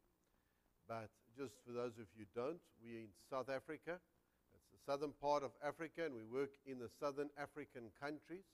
But 0.89 1.13
just 1.37 1.61
for 1.61 1.73
those 1.73 2.01
of 2.01 2.09
you 2.17 2.25
who 2.25 2.41
don't, 2.41 2.65
we're 2.81 3.05
in 3.05 3.13
South 3.29 3.53
Africa. 3.53 4.01
It's 4.49 4.69
the 4.73 4.81
southern 4.81 5.13
part 5.21 5.43
of 5.43 5.51
Africa, 5.61 6.09
and 6.09 6.15
we 6.15 6.25
work 6.25 6.57
in 6.65 6.79
the 6.79 6.89
southern 6.99 7.29
African 7.37 7.93
countries. 8.01 8.49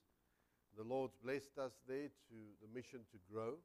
The 0.76 0.84
Lord's 0.84 1.16
blessed 1.24 1.56
us 1.56 1.72
there 1.88 2.12
to 2.28 2.38
the 2.60 2.68
mission 2.76 3.08
to 3.16 3.18
grow. 3.32 3.64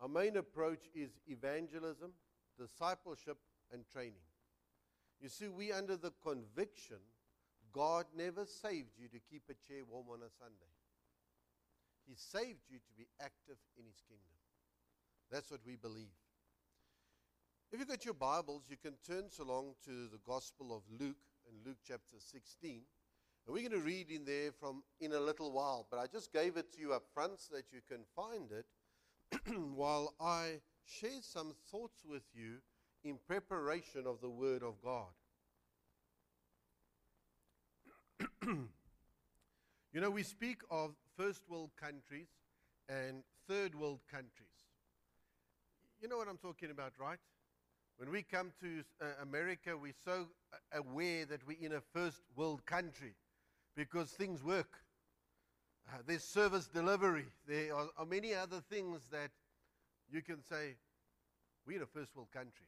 Our 0.00 0.08
main 0.08 0.36
approach 0.36 0.90
is 0.96 1.10
evangelism, 1.28 2.10
discipleship, 2.58 3.38
and 3.72 3.84
training. 3.90 4.26
You 5.20 5.28
see, 5.28 5.48
we 5.48 5.72
under 5.72 5.96
the 5.96 6.12
conviction 6.22 6.98
God 7.72 8.06
never 8.16 8.46
saved 8.46 8.96
you 8.98 9.08
to 9.08 9.18
keep 9.30 9.42
a 9.50 9.54
chair 9.68 9.82
warm 9.86 10.06
on 10.10 10.20
a 10.20 10.30
Sunday. 10.38 10.72
He 12.06 12.14
saved 12.14 12.64
you 12.70 12.78
to 12.78 12.92
be 12.96 13.06
active 13.20 13.58
in 13.76 13.84
His 13.84 14.00
kingdom. 14.08 14.32
That's 15.30 15.50
what 15.50 15.60
we 15.66 15.76
believe. 15.76 16.16
If 17.72 17.80
you've 17.80 17.88
got 17.88 18.04
your 18.04 18.14
Bibles, 18.14 18.62
you 18.70 18.76
can 18.76 18.94
turn 19.06 19.24
so 19.28 19.44
long 19.44 19.74
to 19.84 20.08
the 20.08 20.20
Gospel 20.24 20.74
of 20.74 20.82
Luke 21.00 21.16
and 21.48 21.66
Luke 21.66 21.78
chapter 21.86 22.16
16. 22.18 22.80
And 23.46 23.54
we're 23.54 23.68
going 23.68 23.78
to 23.78 23.86
read 23.86 24.10
in 24.10 24.24
there 24.24 24.52
from 24.52 24.82
in 25.00 25.12
a 25.12 25.20
little 25.20 25.52
while, 25.52 25.86
but 25.90 25.98
I 25.98 26.06
just 26.06 26.32
gave 26.32 26.56
it 26.56 26.72
to 26.74 26.80
you 26.80 26.94
up 26.94 27.04
front 27.12 27.40
so 27.40 27.56
that 27.56 27.66
you 27.72 27.80
can 27.86 28.04
find 28.14 28.50
it 28.52 28.66
while 29.74 30.14
I 30.20 30.60
share 30.86 31.20
some 31.20 31.54
thoughts 31.70 32.02
with 32.08 32.22
you 32.34 32.58
in 33.04 33.18
preparation 33.26 34.06
of 34.06 34.20
the 34.20 34.28
Word 34.28 34.62
of 34.62 34.74
God. 34.82 35.12
you 38.46 40.00
know, 40.00 40.10
we 40.10 40.22
speak 40.22 40.60
of 40.70 40.94
first 41.16 41.42
world 41.48 41.70
countries 41.80 42.28
and 42.88 43.22
third 43.48 43.74
world 43.74 44.00
countries. 44.10 44.48
You 46.00 46.08
know 46.08 46.16
what 46.16 46.28
I'm 46.28 46.38
talking 46.38 46.70
about, 46.70 46.92
right? 46.98 47.18
When 47.96 48.10
we 48.10 48.22
come 48.22 48.52
to 48.60 48.84
uh, 49.00 49.06
America, 49.22 49.76
we're 49.76 49.94
so 50.04 50.26
uh, 50.52 50.78
aware 50.78 51.24
that 51.26 51.46
we're 51.46 51.56
in 51.60 51.72
a 51.72 51.80
first 51.80 52.20
world 52.36 52.64
country 52.66 53.14
because 53.74 54.10
things 54.10 54.44
work. 54.44 54.78
Uh, 55.88 55.98
there's 56.06 56.24
service 56.24 56.66
delivery. 56.66 57.26
There 57.48 57.74
are, 57.74 57.88
are 57.96 58.04
many 58.04 58.34
other 58.34 58.60
things 58.68 59.00
that 59.10 59.30
you 60.10 60.22
can 60.22 60.42
say, 60.42 60.76
we're 61.66 61.82
a 61.82 61.86
first 61.86 62.14
world 62.14 62.30
country. 62.32 62.66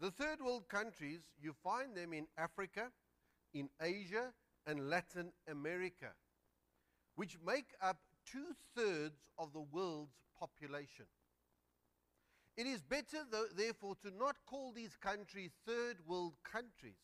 The 0.00 0.10
third 0.10 0.40
world 0.42 0.68
countries, 0.68 1.20
you 1.40 1.54
find 1.64 1.94
them 1.94 2.12
in 2.12 2.26
Africa, 2.38 2.90
in 3.52 3.68
Asia, 3.80 4.32
and 4.66 4.88
Latin 4.88 5.32
America, 5.50 6.12
which 7.16 7.36
make 7.44 7.74
up 7.82 7.98
two 8.24 8.54
thirds 8.76 9.20
of 9.38 9.52
the 9.52 9.60
world's 9.60 10.14
population. 10.38 11.06
It 12.56 12.66
is 12.66 12.82
better, 12.82 13.24
though, 13.30 13.46
therefore, 13.56 13.94
to 14.02 14.10
not 14.10 14.36
call 14.46 14.72
these 14.72 14.96
countries 14.96 15.50
third 15.66 15.96
world 16.06 16.34
countries, 16.44 17.00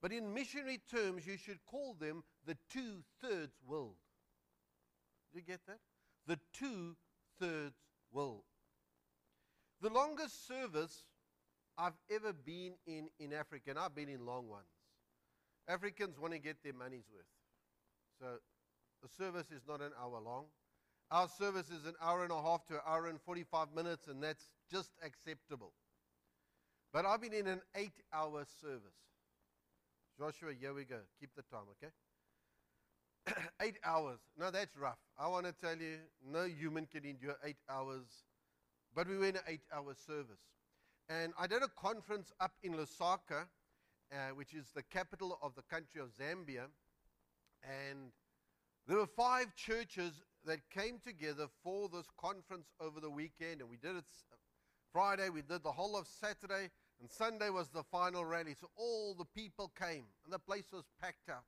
but 0.00 0.12
in 0.12 0.32
missionary 0.32 0.80
terms, 0.90 1.26
you 1.26 1.36
should 1.36 1.58
call 1.66 1.94
them 1.98 2.22
the 2.46 2.56
two 2.70 3.02
thirds 3.20 3.56
world. 3.66 3.96
Do 5.32 5.38
you 5.38 5.44
get 5.44 5.60
that? 5.66 5.78
The 6.26 6.38
two 6.52 6.96
thirds 7.38 7.74
world. 8.12 8.42
The 9.80 9.88
longest 9.88 10.46
service 10.46 11.04
I've 11.78 11.96
ever 12.10 12.32
been 12.32 12.74
in 12.86 13.08
in 13.18 13.32
Africa, 13.32 13.70
and 13.70 13.78
I've 13.78 13.94
been 13.94 14.08
in 14.08 14.26
long 14.26 14.48
ones. 14.48 14.66
Africans 15.68 16.18
want 16.18 16.34
to 16.34 16.38
get 16.38 16.62
their 16.62 16.74
money's 16.74 17.04
worth. 17.14 17.24
So 18.18 18.40
the 19.02 19.08
service 19.08 19.50
is 19.50 19.62
not 19.66 19.80
an 19.80 19.92
hour 19.98 20.20
long. 20.20 20.46
Our 21.10 21.28
service 21.28 21.70
is 21.70 21.86
an 21.86 21.94
hour 22.02 22.22
and 22.22 22.32
a 22.32 22.40
half 22.40 22.66
to 22.66 22.74
an 22.74 22.80
hour 22.86 23.06
and 23.06 23.20
45 23.20 23.68
minutes, 23.74 24.06
and 24.06 24.22
that's 24.22 24.50
just 24.70 24.90
acceptable. 25.04 25.72
But 26.92 27.06
I've 27.06 27.20
been 27.20 27.32
in 27.32 27.46
an 27.46 27.60
eight 27.74 27.94
hour 28.12 28.44
service. 28.60 29.00
Joshua, 30.18 30.52
here 30.58 30.74
we 30.74 30.84
go. 30.84 30.98
Keep 31.18 31.30
the 31.34 31.42
time, 31.42 31.64
okay? 31.78 31.92
eight 33.62 33.76
hours. 33.84 34.18
Now 34.38 34.50
that's 34.50 34.76
rough. 34.76 34.98
I 35.18 35.28
want 35.28 35.46
to 35.46 35.52
tell 35.52 35.76
you, 35.76 35.98
no 36.24 36.44
human 36.44 36.86
can 36.86 37.04
endure 37.04 37.36
eight 37.44 37.58
hours 37.68 38.24
but 38.94 39.08
we 39.08 39.16
were 39.16 39.26
in 39.26 39.36
an 39.36 39.42
eight 39.46 39.62
hour 39.72 39.94
service. 39.94 40.40
And 41.08 41.32
I 41.38 41.46
did 41.46 41.62
a 41.62 41.68
conference 41.68 42.32
up 42.40 42.52
in 42.62 42.74
Lusaka, 42.74 43.46
uh, 44.12 44.16
which 44.34 44.54
is 44.54 44.66
the 44.74 44.82
capital 44.82 45.38
of 45.42 45.54
the 45.54 45.62
country 45.62 46.00
of 46.00 46.08
Zambia. 46.14 46.66
And 47.62 48.12
there 48.86 48.96
were 48.96 49.06
five 49.06 49.54
churches 49.54 50.22
that 50.44 50.58
came 50.70 50.98
together 51.04 51.46
for 51.62 51.88
this 51.88 52.06
conference 52.18 52.68
over 52.80 53.00
the 53.00 53.10
weekend. 53.10 53.60
And 53.60 53.70
we 53.70 53.76
did 53.76 53.96
it 53.96 54.04
Friday, 54.92 55.28
we 55.28 55.42
did 55.42 55.62
the 55.62 55.70
whole 55.70 55.96
of 55.96 56.08
Saturday, 56.08 56.68
and 57.00 57.08
Sunday 57.08 57.50
was 57.50 57.68
the 57.68 57.84
final 57.84 58.24
rally. 58.24 58.56
So 58.60 58.68
all 58.76 59.14
the 59.14 59.24
people 59.24 59.70
came, 59.78 60.04
and 60.24 60.32
the 60.32 60.38
place 60.38 60.66
was 60.72 60.84
packed 61.00 61.28
out. 61.28 61.44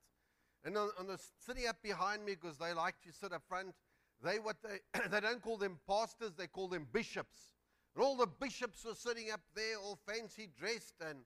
And 0.64 0.76
on, 0.76 0.91
on 0.99 1.06
the 1.06 1.19
sitting 1.44 1.67
up 1.67 1.82
behind 1.82 2.25
me, 2.25 2.37
because 2.41 2.59
they 2.59 2.73
like 2.73 2.94
to 3.03 3.12
sit 3.12 3.32
up 3.32 3.43
front, 3.49 3.75
they 4.23 4.38
what 4.38 4.56
they 4.62 5.00
they 5.11 5.20
don't 5.20 5.43
call 5.43 5.56
them 5.56 5.79
pastors, 5.88 6.32
they 6.37 6.47
call 6.47 6.69
them 6.69 6.87
bishops. 6.93 7.53
And 7.94 8.05
all 8.05 8.17
the 8.17 8.26
bishops 8.26 8.85
were 8.85 8.94
sitting 8.94 9.31
up 9.31 9.41
there, 9.55 9.76
all 9.79 9.99
fancy 10.06 10.49
dressed, 10.59 10.94
and 11.06 11.19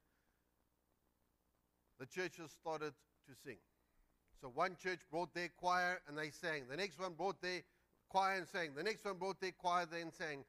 the 1.99 2.07
churches 2.07 2.51
started 2.51 2.93
to 3.29 3.35
sing. 3.45 3.59
So 4.41 4.49
one 4.49 4.77
church 4.83 5.01
brought 5.11 5.35
their 5.35 5.49
choir 5.57 6.01
and 6.07 6.17
they 6.17 6.31
sang. 6.31 6.65
The 6.69 6.77
next 6.77 6.99
one 6.99 7.15
brought 7.15 7.41
their 7.41 7.63
choir 8.09 8.37
and 8.37 8.47
sang. 8.47 8.75
The 8.75 8.83
next 8.83 9.05
one 9.05 9.17
brought 9.17 9.41
their 9.41 9.53
choir 9.53 9.87
then 9.87 10.13
sang. 10.13 10.45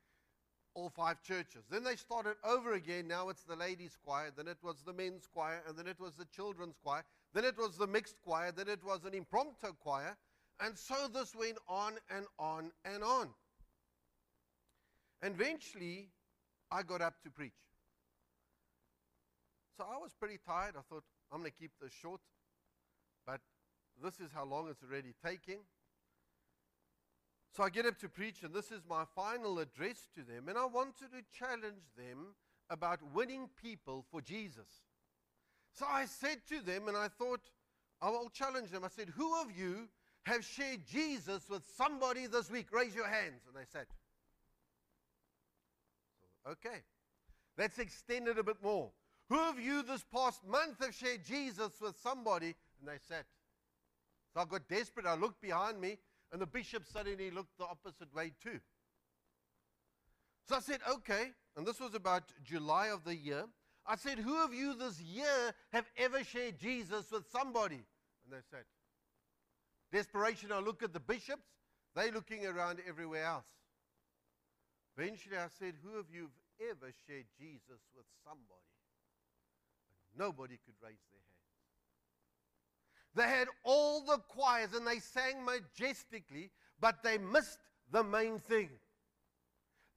All 0.73 0.89
five 0.89 1.23
churches. 1.23 1.63
Then 1.71 1.83
they 1.83 1.95
started 1.95 2.35
over 2.43 2.73
again. 2.73 3.07
Now 3.07 3.29
it's 3.29 3.43
the 3.43 3.55
ladies' 3.55 3.97
choir. 4.03 4.31
Then 4.35 4.47
it 4.47 4.57
was 4.61 4.83
the 4.85 4.93
men's 4.93 5.25
choir. 5.25 5.63
And 5.67 5.77
then 5.77 5.87
it 5.87 5.99
was 5.99 6.15
the 6.15 6.25
children's 6.25 6.75
choir. 6.83 7.03
Then 7.33 7.45
it 7.45 7.57
was 7.57 7.77
the 7.77 7.87
mixed 7.87 8.15
choir. 8.23 8.51
Then 8.51 8.67
it 8.67 8.83
was 8.83 9.03
an 9.05 9.13
impromptu 9.13 9.73
choir. 9.79 10.17
And 10.59 10.77
so 10.77 10.95
this 11.13 11.35
went 11.35 11.57
on 11.67 11.93
and 12.09 12.25
on 12.39 12.71
and 12.85 13.03
on. 13.03 13.29
And 15.21 15.35
eventually, 15.35 16.09
I 16.71 16.83
got 16.83 17.01
up 17.01 17.21
to 17.23 17.29
preach. 17.29 17.53
So 19.77 19.83
I 19.83 19.97
was 19.97 20.13
pretty 20.19 20.39
tired. 20.45 20.75
I 20.77 20.81
thought, 20.89 21.03
I'm 21.31 21.39
going 21.39 21.51
to 21.51 21.57
keep 21.57 21.71
this 21.81 21.91
short. 21.91 22.21
But 23.25 23.41
this 24.03 24.19
is 24.19 24.31
how 24.33 24.45
long 24.45 24.67
it's 24.69 24.83
already 24.83 25.13
taking. 25.23 25.59
So 27.55 27.63
I 27.63 27.69
get 27.69 27.85
up 27.85 27.97
to 27.99 28.09
preach, 28.09 28.43
and 28.43 28.53
this 28.53 28.71
is 28.71 28.81
my 28.87 29.03
final 29.15 29.59
address 29.59 30.07
to 30.15 30.21
them. 30.21 30.49
And 30.49 30.57
I 30.57 30.65
wanted 30.65 31.11
to 31.11 31.23
challenge 31.37 31.83
them 31.97 32.35
about 32.69 32.99
winning 33.13 33.49
people 33.61 34.05
for 34.11 34.21
Jesus. 34.21 34.86
So 35.77 35.85
I 35.87 36.05
said 36.05 36.39
to 36.49 36.59
them, 36.59 36.87
and 36.87 36.97
I 36.97 37.07
thought, 37.07 37.41
I 38.01 38.09
will 38.09 38.29
challenge 38.29 38.71
them. 38.71 38.83
I 38.83 38.87
said, 38.89 39.09
Who 39.09 39.39
of 39.41 39.47
you 39.55 39.87
have 40.23 40.43
shared 40.43 40.81
Jesus 40.87 41.47
with 41.49 41.61
somebody 41.77 42.25
this 42.25 42.49
week? 42.49 42.67
Raise 42.71 42.95
your 42.95 43.07
hands. 43.07 43.43
And 43.47 43.55
they 43.55 43.67
said, 43.71 43.85
Okay. 46.49 46.81
Let's 47.59 47.77
extend 47.77 48.27
it 48.27 48.39
a 48.39 48.43
bit 48.43 48.57
more. 48.63 48.89
Who 49.29 49.39
of 49.39 49.59
you 49.59 49.83
this 49.83 50.03
past 50.11 50.47
month 50.47 50.83
have 50.83 50.95
shared 50.95 51.23
Jesus 51.23 51.71
with 51.79 51.95
somebody? 52.01 52.55
And 52.79 52.87
they 52.87 52.97
said, 53.07 53.25
So 54.33 54.41
I 54.41 54.45
got 54.45 54.67
desperate. 54.67 55.05
I 55.05 55.15
looked 55.15 55.41
behind 55.41 55.79
me, 55.79 55.97
and 56.31 56.41
the 56.41 56.47
bishop 56.47 56.85
suddenly 56.91 57.29
looked 57.29 57.55
the 57.59 57.65
opposite 57.65 58.13
way 58.15 58.31
too. 58.41 58.59
So 60.49 60.55
I 60.55 60.59
said, 60.59 60.79
Okay. 60.91 61.33
And 61.55 61.67
this 61.67 61.79
was 61.79 61.93
about 61.93 62.23
July 62.43 62.87
of 62.87 63.03
the 63.03 63.15
year. 63.15 63.45
I 63.87 63.95
said, 63.95 64.19
Who 64.19 64.43
of 64.43 64.53
you 64.53 64.75
this 64.75 64.99
year 64.99 65.53
have 65.71 65.85
ever 65.97 66.23
shared 66.23 66.59
Jesus 66.59 67.09
with 67.11 67.23
somebody? 67.31 67.75
And 67.75 68.31
they 68.31 68.43
said, 68.51 68.65
Desperation, 69.91 70.51
I 70.51 70.59
look 70.59 70.83
at 70.83 70.93
the 70.93 70.99
bishops, 70.99 71.47
they're 71.95 72.11
looking 72.11 72.45
around 72.45 72.79
everywhere 72.87 73.23
else. 73.23 73.47
Eventually, 74.97 75.37
I 75.37 75.47
said, 75.57 75.75
Who 75.83 75.97
of 75.97 76.05
you 76.11 76.23
have 76.23 76.69
ever 76.71 76.91
shared 77.07 77.25
Jesus 77.39 77.81
with 77.95 78.05
somebody? 78.23 78.67
And 80.11 80.19
nobody 80.19 80.57
could 80.65 80.75
raise 80.83 80.99
their 81.11 81.21
hands. 81.21 81.37
They 83.15 83.37
had 83.39 83.47
all 83.63 84.01
the 84.01 84.17
choirs 84.17 84.73
and 84.75 84.85
they 84.85 84.99
sang 84.99 85.45
majestically, 85.45 86.51
but 86.79 87.03
they 87.03 87.17
missed 87.17 87.59
the 87.91 88.03
main 88.03 88.37
thing. 88.37 88.69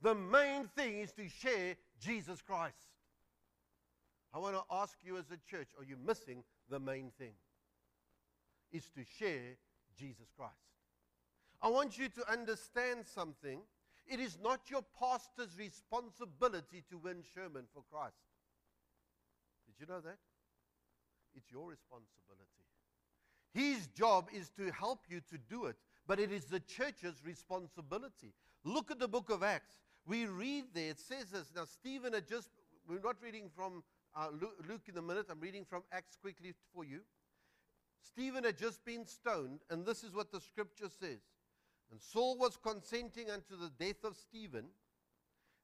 The 0.00 0.14
main 0.14 0.68
thing 0.76 0.98
is 0.98 1.12
to 1.12 1.28
share 1.28 1.76
Jesus 2.00 2.40
Christ. 2.40 2.76
I 4.32 4.38
want 4.38 4.54
to 4.54 4.62
ask 4.70 4.96
you 5.02 5.16
as 5.16 5.30
a 5.30 5.38
church 5.50 5.68
are 5.78 5.84
you 5.84 5.96
missing 6.06 6.44
the 6.68 6.78
main 6.78 7.10
thing? 7.18 7.32
Is 8.72 8.88
to 8.90 9.02
share 9.18 9.56
Jesus 9.98 10.28
Christ. 10.36 10.54
I 11.62 11.68
want 11.68 11.98
you 11.98 12.08
to 12.08 12.32
understand 12.32 13.04
something. 13.06 13.60
It 14.06 14.20
is 14.20 14.38
not 14.42 14.70
your 14.70 14.84
pastor's 14.98 15.58
responsibility 15.58 16.82
to 16.90 16.98
win 16.98 17.22
Sherman 17.34 17.64
for 17.72 17.82
Christ. 17.90 18.16
Did 19.66 19.74
you 19.78 19.86
know 19.92 20.00
that? 20.00 20.18
It's 21.34 21.50
your 21.50 21.68
responsibility. 21.68 22.10
His 23.52 23.88
job 23.88 24.28
is 24.32 24.50
to 24.50 24.70
help 24.72 25.00
you 25.08 25.20
to 25.30 25.38
do 25.48 25.66
it, 25.66 25.76
but 26.06 26.18
it 26.18 26.32
is 26.32 26.44
the 26.44 26.60
church's 26.60 27.24
responsibility. 27.24 28.32
Look 28.64 28.90
at 28.90 28.98
the 28.98 29.08
book 29.08 29.30
of 29.30 29.42
Acts. 29.42 29.76
We 30.06 30.26
read 30.26 30.64
there, 30.72 30.90
it 30.90 31.00
says 31.00 31.26
this. 31.26 31.50
Now, 31.54 31.64
Stephen 31.64 32.12
had 32.12 32.26
just, 32.26 32.48
we're 32.88 33.00
not 33.00 33.16
reading 33.22 33.50
from 33.54 33.82
uh, 34.16 34.28
Luke 34.68 34.82
in 34.88 34.96
a 34.96 35.02
minute. 35.02 35.26
I'm 35.30 35.40
reading 35.40 35.64
from 35.64 35.82
Acts 35.92 36.16
quickly 36.20 36.52
for 36.74 36.84
you. 36.84 37.00
Stephen 38.02 38.44
had 38.44 38.58
just 38.58 38.84
been 38.84 39.06
stoned, 39.06 39.60
and 39.70 39.84
this 39.84 40.02
is 40.02 40.14
what 40.14 40.32
the 40.32 40.40
scripture 40.40 40.88
says. 40.88 41.20
And 41.90 42.00
Saul 42.00 42.38
was 42.38 42.56
consenting 42.56 43.30
unto 43.30 43.56
the 43.56 43.70
death 43.78 44.04
of 44.04 44.16
Stephen. 44.16 44.66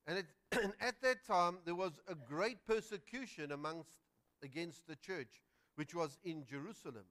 And, 0.07 0.19
it, 0.19 0.27
and 0.63 0.73
at 0.81 1.01
that 1.03 1.25
time, 1.27 1.59
there 1.65 1.75
was 1.75 2.01
a 2.09 2.15
great 2.15 2.67
persecution 2.67 3.53
amongst, 3.53 3.99
against 4.43 4.87
the 4.87 4.97
church, 4.97 5.43
which 5.77 5.95
was 5.95 6.19
in 6.25 6.45
Jerusalem. 6.45 7.05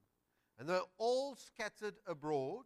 And 0.60 0.70
they 0.70 0.74
were 0.74 0.82
all 0.98 1.36
scattered 1.36 1.96
abroad 2.08 2.66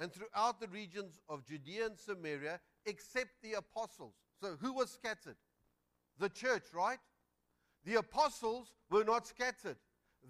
and 0.00 0.12
throughout 0.12 0.60
the 0.60 0.68
regions 0.68 1.20
of 1.28 1.44
Judea 1.44 1.86
and 1.86 1.98
Samaria, 1.98 2.60
except 2.86 3.30
the 3.42 3.52
apostles. 3.52 4.14
So, 4.40 4.56
who 4.60 4.72
was 4.72 4.90
scattered? 4.90 5.36
The 6.18 6.28
church, 6.28 6.64
right? 6.74 6.98
The 7.84 7.96
apostles 7.96 8.72
were 8.90 9.04
not 9.04 9.26
scattered, 9.26 9.76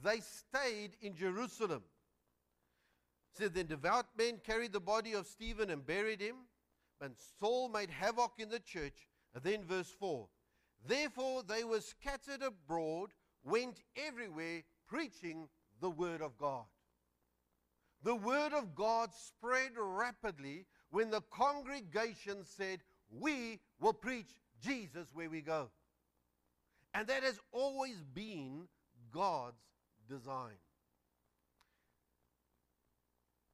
they 0.02 0.20
stayed 0.20 0.96
in 1.00 1.14
Jerusalem. 1.14 1.82
So 3.34 3.48
then 3.48 3.66
devout 3.66 4.06
men 4.16 4.40
carried 4.44 4.72
the 4.72 4.80
body 4.80 5.14
of 5.14 5.26
Stephen 5.26 5.70
and 5.70 5.86
buried 5.86 6.20
him, 6.20 6.36
and 7.00 7.14
Saul 7.40 7.68
made 7.68 7.90
havoc 7.90 8.32
in 8.38 8.48
the 8.50 8.60
church. 8.60 9.08
And 9.34 9.42
then 9.42 9.64
verse 9.64 9.90
4 9.98 10.28
Therefore 10.86 11.42
they 11.42 11.64
were 11.64 11.80
scattered 11.80 12.42
abroad, 12.42 13.10
went 13.42 13.82
everywhere 13.96 14.62
preaching 14.86 15.48
the 15.80 15.90
word 15.90 16.20
of 16.20 16.36
God. 16.38 16.64
The 18.02 18.14
word 18.14 18.52
of 18.52 18.74
God 18.74 19.10
spread 19.14 19.72
rapidly 19.76 20.66
when 20.90 21.10
the 21.10 21.22
congregation 21.30 22.44
said, 22.44 22.80
We 23.10 23.60
will 23.80 23.92
preach 23.92 24.34
Jesus 24.60 25.08
where 25.14 25.30
we 25.30 25.40
go. 25.40 25.70
And 26.94 27.06
that 27.08 27.22
has 27.22 27.40
always 27.52 28.02
been 28.14 28.68
God's 29.10 29.62
design. 30.08 30.58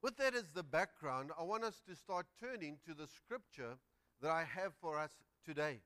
With 0.01 0.17
that 0.17 0.33
as 0.33 0.49
the 0.53 0.63
background, 0.63 1.31
I 1.37 1.43
want 1.43 1.63
us 1.63 1.81
to 1.87 1.95
start 1.95 2.25
turning 2.39 2.77
to 2.87 2.93
the 2.93 3.07
scripture 3.07 3.77
that 4.21 4.31
I 4.31 4.43
have 4.43 4.73
for 4.81 4.97
us 4.97 5.11
today. 5.45 5.79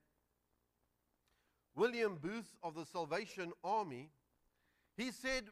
William 1.75 2.19
Booth 2.21 2.55
of 2.61 2.75
the 2.75 2.85
Salvation 2.85 3.51
Army, 3.63 4.11
he 4.95 5.11
said, 5.11 5.45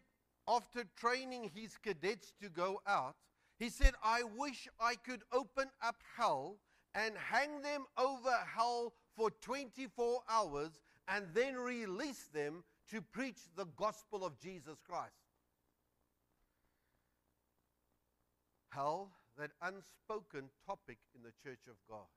after 0.47 0.83
training 0.95 1.51
his 1.55 1.77
cadets 1.77 2.33
to 2.41 2.49
go 2.49 2.81
out, 2.85 3.15
he 3.57 3.69
said, 3.69 3.93
I 4.03 4.23
wish 4.37 4.67
I 4.79 4.95
could 4.95 5.21
open 5.31 5.69
up 5.83 5.95
hell 6.17 6.57
and 6.93 7.15
hang 7.15 7.61
them 7.61 7.85
over 7.97 8.33
hell 8.55 8.93
for 9.15 9.31
24 9.41 10.21
hours 10.29 10.81
and 11.11 11.25
then 11.33 11.55
release 11.55 12.29
them 12.33 12.63
to 12.89 13.01
preach 13.01 13.39
the 13.57 13.65
gospel 13.75 14.25
of 14.25 14.39
Jesus 14.39 14.79
Christ. 14.87 15.11
Hell, 18.69 19.09
that 19.37 19.51
unspoken 19.61 20.49
topic 20.65 20.97
in 21.13 21.21
the 21.21 21.33
church 21.43 21.59
of 21.67 21.75
God. 21.89 22.07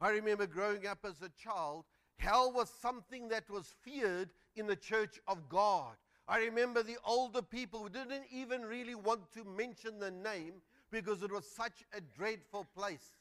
I 0.00 0.10
remember 0.10 0.46
growing 0.46 0.86
up 0.86 0.98
as 1.04 1.22
a 1.22 1.30
child, 1.40 1.84
hell 2.18 2.52
was 2.52 2.68
something 2.82 3.28
that 3.28 3.48
was 3.48 3.74
feared 3.82 4.30
in 4.56 4.66
the 4.66 4.76
church 4.76 5.20
of 5.28 5.48
God. 5.48 5.94
I 6.26 6.38
remember 6.38 6.82
the 6.82 6.98
older 7.04 7.42
people 7.42 7.80
who 7.80 7.88
didn't 7.88 8.24
even 8.32 8.62
really 8.62 8.96
want 8.96 9.32
to 9.34 9.44
mention 9.44 10.00
the 10.00 10.10
name 10.10 10.54
because 10.90 11.22
it 11.22 11.30
was 11.30 11.48
such 11.48 11.84
a 11.96 12.00
dreadful 12.00 12.66
place. 12.76 13.14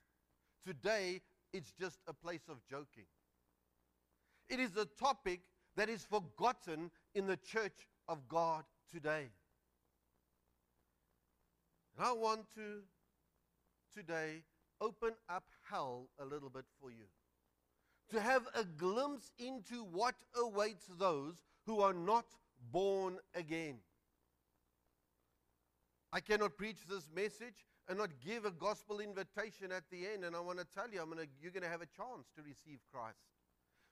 Today, 0.66 1.22
it's 1.54 1.72
just 1.80 2.00
a 2.08 2.14
place 2.14 2.48
of 2.50 2.58
joking. 2.68 3.06
It 4.50 4.60
is 4.60 4.76
a 4.78 4.86
topic 4.86 5.42
that 5.76 5.90
is 5.90 6.04
forgotten 6.04 6.92
in 7.14 7.28
the 7.28 7.38
church 7.38 7.88
of 8.08 8.28
God 8.28 8.64
today. 8.92 9.28
And 11.98 12.06
I 12.06 12.12
want 12.12 12.46
to 12.56 12.82
today 13.96 14.44
open 14.82 15.12
up 15.30 15.46
hell 15.70 16.10
a 16.20 16.26
little 16.26 16.50
bit 16.50 16.66
for 16.82 16.92
you. 16.92 17.06
To 18.12 18.22
have 18.22 18.48
a 18.54 18.64
glimpse 18.64 19.32
into 19.40 19.84
what 19.84 20.16
awaits 20.36 20.86
those 21.00 21.36
who 21.66 21.80
are 21.80 21.94
not 21.94 22.26
born 22.72 23.18
again. 23.34 23.78
I 26.14 26.20
cannot 26.20 26.56
preach 26.56 26.86
this 26.88 27.10
message 27.14 27.66
and 27.90 27.98
not 27.98 28.10
give 28.24 28.46
a 28.46 28.52
gospel 28.52 29.00
invitation 29.00 29.72
at 29.72 29.84
the 29.92 30.08
end. 30.14 30.24
And 30.24 30.36
I 30.36 30.40
want 30.40 30.60
to 30.60 30.66
tell 30.66 30.90
you, 30.92 31.02
I'm 31.02 31.10
gonna, 31.10 31.26
you're 31.42 31.52
going 31.52 31.64
to 31.64 31.70
have 31.70 31.82
a 31.82 31.88
chance 31.88 32.28
to 32.36 32.44
receive 32.44 32.80
Christ. 32.92 33.18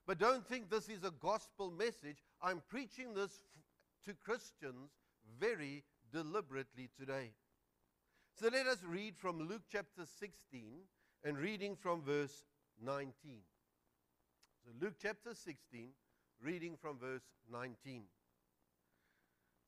But 0.06 0.20
don't 0.20 0.46
think 0.46 0.70
this 0.70 0.90
is 0.90 1.04
a 1.04 1.12
gospel 1.12 1.72
message. 1.72 2.24
I'm 2.42 2.62
preaching 2.68 3.14
this 3.14 3.44
to 4.06 4.14
Christians 4.14 4.92
very 5.40 5.84
deliberately 6.12 6.90
today. 7.00 7.32
So 8.40 8.50
let 8.52 8.68
us 8.68 8.84
read 8.86 9.16
from 9.18 9.48
Luke 9.48 9.64
chapter 9.72 10.06
16 10.20 10.82
and 11.24 11.38
reading 11.38 11.76
from 11.76 12.02
verse 12.02 12.44
19. 12.82 13.14
So, 14.66 14.72
Luke 14.82 14.96
chapter 15.02 15.34
16, 15.34 15.90
reading 16.42 16.76
from 16.82 16.98
verse 16.98 17.24
19. 17.52 18.04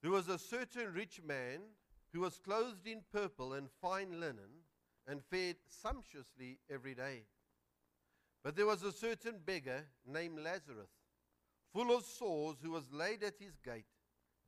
There 0.01 0.11
was 0.11 0.27
a 0.27 0.39
certain 0.39 0.93
rich 0.93 1.21
man 1.25 1.59
who 2.13 2.21
was 2.21 2.37
clothed 2.37 2.87
in 2.87 3.01
purple 3.11 3.53
and 3.53 3.69
fine 3.81 4.19
linen 4.19 4.63
and 5.07 5.21
fed 5.23 5.55
sumptuously 5.67 6.59
every 6.69 6.95
day. 6.95 7.23
But 8.45 8.55
there 8.55 8.67
was 8.67 8.83
a 8.83 8.91
certain 8.91 9.39
beggar 9.43 9.87
named 10.05 10.37
Lazarus, 10.37 10.91
full 11.73 11.91
of 11.97 12.05
sores, 12.05 12.57
who 12.61 12.69
was 12.69 12.93
laid 12.93 13.23
at 13.23 13.39
his 13.39 13.57
gate, 13.57 13.87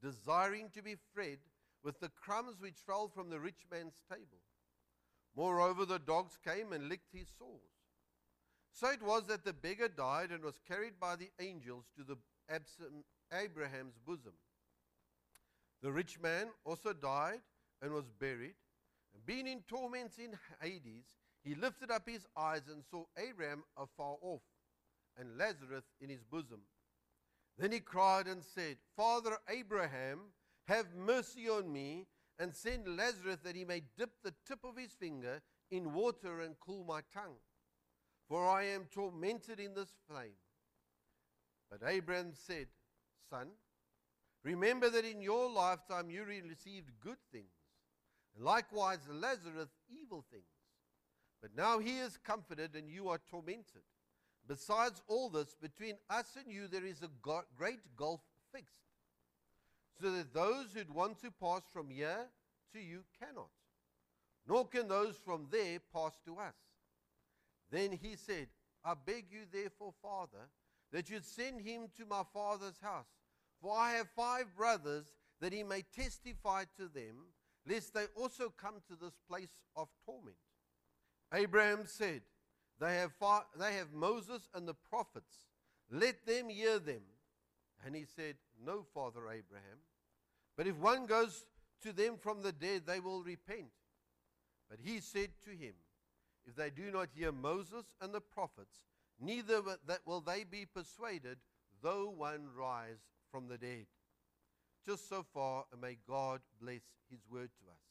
desiring 0.03 0.69
to 0.75 0.83
be 0.83 0.97
fed 1.15 1.39
with 1.83 1.99
the 1.99 2.09
crumbs 2.09 2.61
which 2.61 2.75
fell 2.85 3.07
from 3.07 3.31
the 3.31 3.39
rich 3.39 3.65
man's 3.71 4.03
table. 4.07 4.43
Moreover, 5.35 5.83
the 5.83 5.97
dogs 5.97 6.37
came 6.45 6.73
and 6.73 6.87
licked 6.87 7.11
his 7.11 7.27
sores. 7.39 7.73
So 8.71 8.89
it 8.89 9.01
was 9.01 9.25
that 9.25 9.43
the 9.43 9.53
beggar 9.53 9.87
died 9.87 10.29
and 10.29 10.43
was 10.43 10.59
carried 10.67 10.99
by 10.99 11.15
the 11.15 11.31
angels 11.39 11.85
to 11.97 12.03
the 12.03 12.17
Abraham's 13.33 13.97
bosom. 14.05 14.33
The 15.81 15.91
rich 15.91 16.19
man 16.19 16.49
also 16.65 16.93
died 16.93 17.41
and 17.81 17.91
was 17.91 18.11
buried. 18.19 18.57
And 19.15 19.25
being 19.25 19.47
in 19.47 19.63
torments 19.67 20.19
in 20.19 20.37
Hades, 20.61 21.07
he 21.47 21.55
lifted 21.55 21.89
up 21.89 22.09
his 22.09 22.27
eyes 22.35 22.63
and 22.69 22.83
saw 22.91 23.05
Abraham 23.17 23.63
afar 23.77 24.17
off 24.21 24.41
and 25.17 25.37
Lazarus 25.37 25.85
in 26.01 26.09
his 26.09 26.23
bosom. 26.23 26.59
Then 27.57 27.71
he 27.71 27.79
cried 27.79 28.27
and 28.27 28.43
said, 28.43 28.75
Father 28.97 29.37
Abraham, 29.49 30.19
have 30.67 30.87
mercy 30.93 31.47
on 31.47 31.71
me 31.71 32.05
and 32.37 32.53
send 32.53 32.97
Lazarus 32.97 33.39
that 33.45 33.55
he 33.55 33.63
may 33.63 33.83
dip 33.97 34.09
the 34.23 34.33
tip 34.45 34.59
of 34.65 34.77
his 34.77 34.91
finger 34.91 35.41
in 35.71 35.93
water 35.93 36.41
and 36.41 36.59
cool 36.59 36.83
my 36.83 36.99
tongue, 37.13 37.37
for 38.27 38.49
I 38.49 38.65
am 38.65 38.85
tormented 38.91 39.59
in 39.59 39.73
this 39.73 39.93
flame. 40.09 40.37
But 41.71 41.79
Abraham 41.87 42.33
said, 42.33 42.67
Son, 43.29 43.47
remember 44.43 44.89
that 44.89 45.05
in 45.05 45.21
your 45.21 45.49
lifetime 45.49 46.09
you 46.09 46.25
received 46.25 46.91
good 47.01 47.17
things, 47.31 47.55
and 48.35 48.43
likewise 48.43 48.99
Lazarus 49.09 49.69
evil 49.89 50.25
things. 50.29 50.56
But 51.41 51.55
now 51.55 51.79
he 51.79 51.99
is 51.99 52.17
comforted 52.17 52.75
and 52.75 52.89
you 52.89 53.09
are 53.09 53.19
tormented. 53.29 53.83
Besides 54.47 55.01
all 55.07 55.29
this, 55.29 55.55
between 55.61 55.95
us 56.09 56.37
and 56.41 56.51
you 56.53 56.67
there 56.67 56.85
is 56.85 57.01
a 57.03 57.09
great 57.57 57.79
gulf 57.95 58.21
fixed, 58.53 58.71
so 60.01 60.11
that 60.11 60.33
those 60.33 60.67
who 60.73 60.93
want 60.93 61.19
to 61.21 61.31
pass 61.31 61.61
from 61.71 61.89
here 61.89 62.29
to 62.73 62.79
you 62.79 63.03
cannot, 63.19 63.49
nor 64.47 64.65
can 64.65 64.87
those 64.87 65.17
from 65.17 65.47
there 65.51 65.79
pass 65.93 66.13
to 66.25 66.37
us. 66.37 66.55
Then 67.69 67.91
he 67.91 68.15
said, 68.15 68.47
I 68.85 68.93
beg 68.93 69.25
you, 69.29 69.41
therefore, 69.51 69.93
Father, 70.01 70.49
that 70.93 71.09
you 71.09 71.19
send 71.21 71.61
him 71.61 71.87
to 71.97 72.05
my 72.05 72.23
father's 72.33 72.79
house. 72.81 73.09
For 73.61 73.77
I 73.77 73.93
have 73.93 74.07
five 74.15 74.55
brothers, 74.55 75.13
that 75.41 75.51
he 75.51 75.63
may 75.63 75.83
testify 75.93 76.63
to 76.77 76.87
them, 76.87 77.33
lest 77.67 77.93
they 77.93 78.05
also 78.15 78.53
come 78.55 78.75
to 78.87 78.95
this 78.95 79.17
place 79.29 79.59
of 79.75 79.89
torment. 80.05 80.37
Abraham 81.33 81.85
said, 81.85 82.21
they 82.79 82.95
have, 82.95 83.13
they 83.59 83.73
have 83.73 83.93
Moses 83.93 84.47
and 84.53 84.67
the 84.67 84.73
prophets. 84.73 85.47
Let 85.91 86.25
them 86.25 86.49
hear 86.49 86.79
them. 86.79 87.01
And 87.85 87.95
he 87.95 88.05
said, 88.05 88.35
No, 88.63 88.85
Father 88.93 89.21
Abraham. 89.21 89.79
But 90.55 90.67
if 90.67 90.75
one 90.77 91.05
goes 91.05 91.45
to 91.83 91.93
them 91.93 92.17
from 92.17 92.41
the 92.41 92.51
dead, 92.51 92.83
they 92.85 92.99
will 92.99 93.23
repent. 93.23 93.71
But 94.69 94.79
he 94.83 94.99
said 94.99 95.29
to 95.45 95.51
him, 95.51 95.73
If 96.45 96.55
they 96.55 96.69
do 96.69 96.91
not 96.91 97.09
hear 97.15 97.31
Moses 97.31 97.85
and 98.01 98.13
the 98.13 98.21
prophets, 98.21 98.79
neither 99.19 99.61
will 100.05 100.21
they 100.21 100.43
be 100.43 100.65
persuaded, 100.65 101.37
though 101.81 102.09
one 102.15 102.49
rise 102.55 102.99
from 103.31 103.47
the 103.47 103.57
dead. 103.57 103.85
Just 104.85 105.09
so 105.09 105.25
far, 105.33 105.65
and 105.71 105.81
may 105.81 105.97
God 106.07 106.41
bless 106.61 106.81
his 107.09 107.19
word 107.29 107.49
to 107.59 107.71
us. 107.71 107.86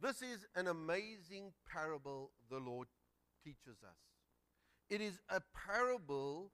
This 0.00 0.22
is 0.22 0.46
an 0.54 0.68
amazing 0.68 1.52
parable 1.72 2.30
the 2.50 2.58
Lord 2.58 2.88
teaches 3.42 3.82
us. 3.82 3.96
It 4.90 5.00
is 5.00 5.18
a 5.30 5.40
parable 5.68 6.52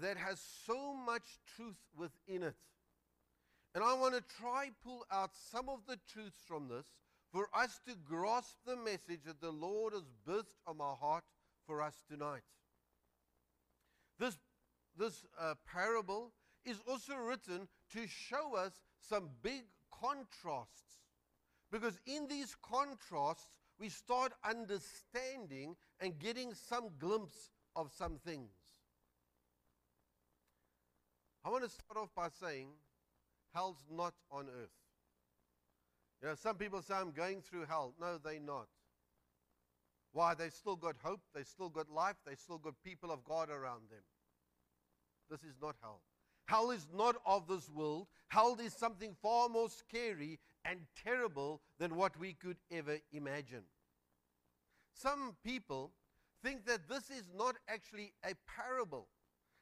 that 0.00 0.16
has 0.16 0.40
so 0.66 0.94
much 0.94 1.40
truth 1.56 1.80
within 1.96 2.42
it. 2.42 2.54
And 3.74 3.82
I 3.82 3.94
want 3.94 4.14
to 4.14 4.22
try 4.38 4.70
pull 4.84 5.04
out 5.10 5.30
some 5.34 5.68
of 5.68 5.80
the 5.88 5.98
truths 6.12 6.36
from 6.46 6.68
this 6.68 6.86
for 7.32 7.48
us 7.54 7.80
to 7.88 7.94
grasp 7.94 8.56
the 8.66 8.76
message 8.76 9.20
that 9.26 9.40
the 9.40 9.50
Lord 9.50 9.94
has 9.94 10.04
birthed 10.28 10.52
on 10.66 10.76
my 10.76 10.92
heart 11.00 11.24
for 11.66 11.80
us 11.80 11.94
tonight. 12.10 12.42
This, 14.18 14.36
this 14.96 15.24
uh, 15.40 15.54
parable 15.66 16.32
is 16.66 16.76
also 16.86 17.16
written 17.16 17.66
to 17.94 18.06
show 18.06 18.54
us 18.56 18.72
some 19.00 19.30
big 19.42 19.62
contrasts. 19.90 21.01
Because 21.72 21.98
in 22.06 22.28
these 22.28 22.54
contrasts, 22.62 23.48
we 23.80 23.88
start 23.88 24.32
understanding 24.48 25.74
and 26.00 26.18
getting 26.18 26.52
some 26.52 26.90
glimpse 26.98 27.50
of 27.74 27.90
some 27.96 28.18
things. 28.24 28.52
I 31.44 31.48
want 31.48 31.64
to 31.64 31.70
start 31.70 31.96
off 31.96 32.10
by 32.14 32.28
saying 32.28 32.68
hell's 33.54 33.82
not 33.90 34.12
on 34.30 34.46
earth. 34.62 34.70
You 36.20 36.28
know, 36.28 36.34
some 36.34 36.56
people 36.56 36.82
say 36.82 36.94
I'm 36.94 37.10
going 37.10 37.40
through 37.40 37.64
hell. 37.64 37.94
No, 38.00 38.18
they're 38.18 38.38
not. 38.38 38.68
Why? 40.12 40.34
They've 40.34 40.52
still 40.52 40.76
got 40.76 40.96
hope, 41.02 41.20
they've 41.34 41.46
still 41.46 41.70
got 41.70 41.90
life, 41.90 42.16
they've 42.26 42.38
still 42.38 42.58
got 42.58 42.74
people 42.84 43.10
of 43.10 43.24
God 43.24 43.48
around 43.48 43.88
them. 43.90 44.02
This 45.30 45.40
is 45.40 45.56
not 45.60 45.74
hell. 45.80 46.02
Hell 46.46 46.70
is 46.70 46.86
not 46.94 47.16
of 47.24 47.48
this 47.48 47.70
world. 47.70 48.08
Hell 48.28 48.58
is 48.62 48.74
something 48.74 49.16
far 49.22 49.48
more 49.48 49.70
scary 49.70 50.38
and 50.64 50.80
terrible 51.04 51.60
than 51.78 51.96
what 51.96 52.18
we 52.18 52.34
could 52.34 52.56
ever 52.70 52.98
imagine. 53.12 53.64
Some 54.94 55.36
people 55.44 55.92
think 56.42 56.66
that 56.66 56.88
this 56.88 57.10
is 57.10 57.30
not 57.36 57.56
actually 57.68 58.12
a 58.24 58.34
parable. 58.46 59.08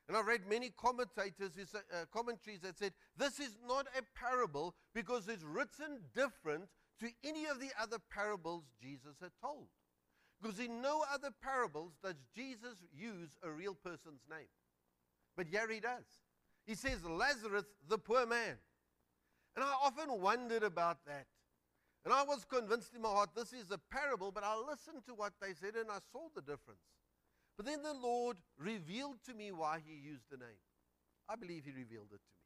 And 0.08 0.16
I've 0.16 0.26
read 0.26 0.48
many 0.48 0.70
commentators, 0.70 1.52
uh, 1.74 2.04
commentaries 2.12 2.60
that 2.60 2.76
said 2.76 2.92
this 3.16 3.38
is 3.38 3.58
not 3.66 3.86
a 3.96 4.02
parable 4.18 4.74
because 4.94 5.28
it's 5.28 5.44
written 5.44 6.00
different 6.14 6.64
to 6.98 7.08
any 7.24 7.46
of 7.46 7.60
the 7.60 7.70
other 7.80 7.98
parables 8.12 8.64
Jesus 8.82 9.16
had 9.22 9.30
told. 9.40 9.68
Because 10.42 10.58
in 10.58 10.82
no 10.82 11.04
other 11.12 11.30
parables 11.42 11.92
does 12.02 12.16
Jesus 12.34 12.78
use 12.92 13.36
a 13.42 13.50
real 13.50 13.74
person's 13.74 14.22
name. 14.28 14.48
But 15.36 15.46
here 15.46 15.68
he 15.70 15.80
does. 15.80 16.04
He 16.66 16.74
says, 16.74 17.04
Lazarus, 17.04 17.64
the 17.88 17.98
poor 17.98 18.26
man. 18.26 18.56
And 19.56 19.64
I 19.64 19.72
often 19.84 20.20
wondered 20.20 20.62
about 20.62 20.98
that. 21.06 21.26
And 22.04 22.14
I 22.14 22.22
was 22.22 22.44
convinced 22.44 22.94
in 22.94 23.02
my 23.02 23.10
heart 23.10 23.30
this 23.34 23.52
is 23.52 23.70
a 23.70 23.78
parable, 23.78 24.32
but 24.32 24.44
I 24.44 24.56
listened 24.56 25.04
to 25.06 25.14
what 25.14 25.32
they 25.40 25.52
said 25.52 25.74
and 25.76 25.90
I 25.90 25.98
saw 26.12 26.28
the 26.34 26.40
difference. 26.40 26.80
But 27.56 27.66
then 27.66 27.82
the 27.82 27.92
Lord 27.94 28.38
revealed 28.58 29.18
to 29.26 29.34
me 29.34 29.52
why 29.52 29.80
he 29.84 29.94
used 29.94 30.24
the 30.30 30.38
name. 30.38 30.64
I 31.28 31.36
believe 31.36 31.64
he 31.64 31.72
revealed 31.72 32.08
it 32.12 32.22
to 32.24 32.32
me. 32.32 32.40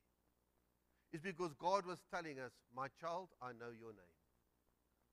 It's 1.12 1.22
because 1.22 1.54
God 1.54 1.86
was 1.86 1.98
telling 2.12 2.40
us, 2.40 2.50
My 2.74 2.88
child, 3.00 3.28
I 3.40 3.52
know 3.52 3.70
your 3.70 3.94
name. 3.94 4.18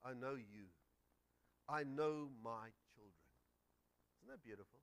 I 0.03 0.13
know 0.13 0.33
you. 0.33 0.73
I 1.69 1.83
know 1.83 2.29
my 2.43 2.73
children. 2.97 3.29
Isn't 4.17 4.31
that 4.31 4.43
beautiful? 4.43 4.79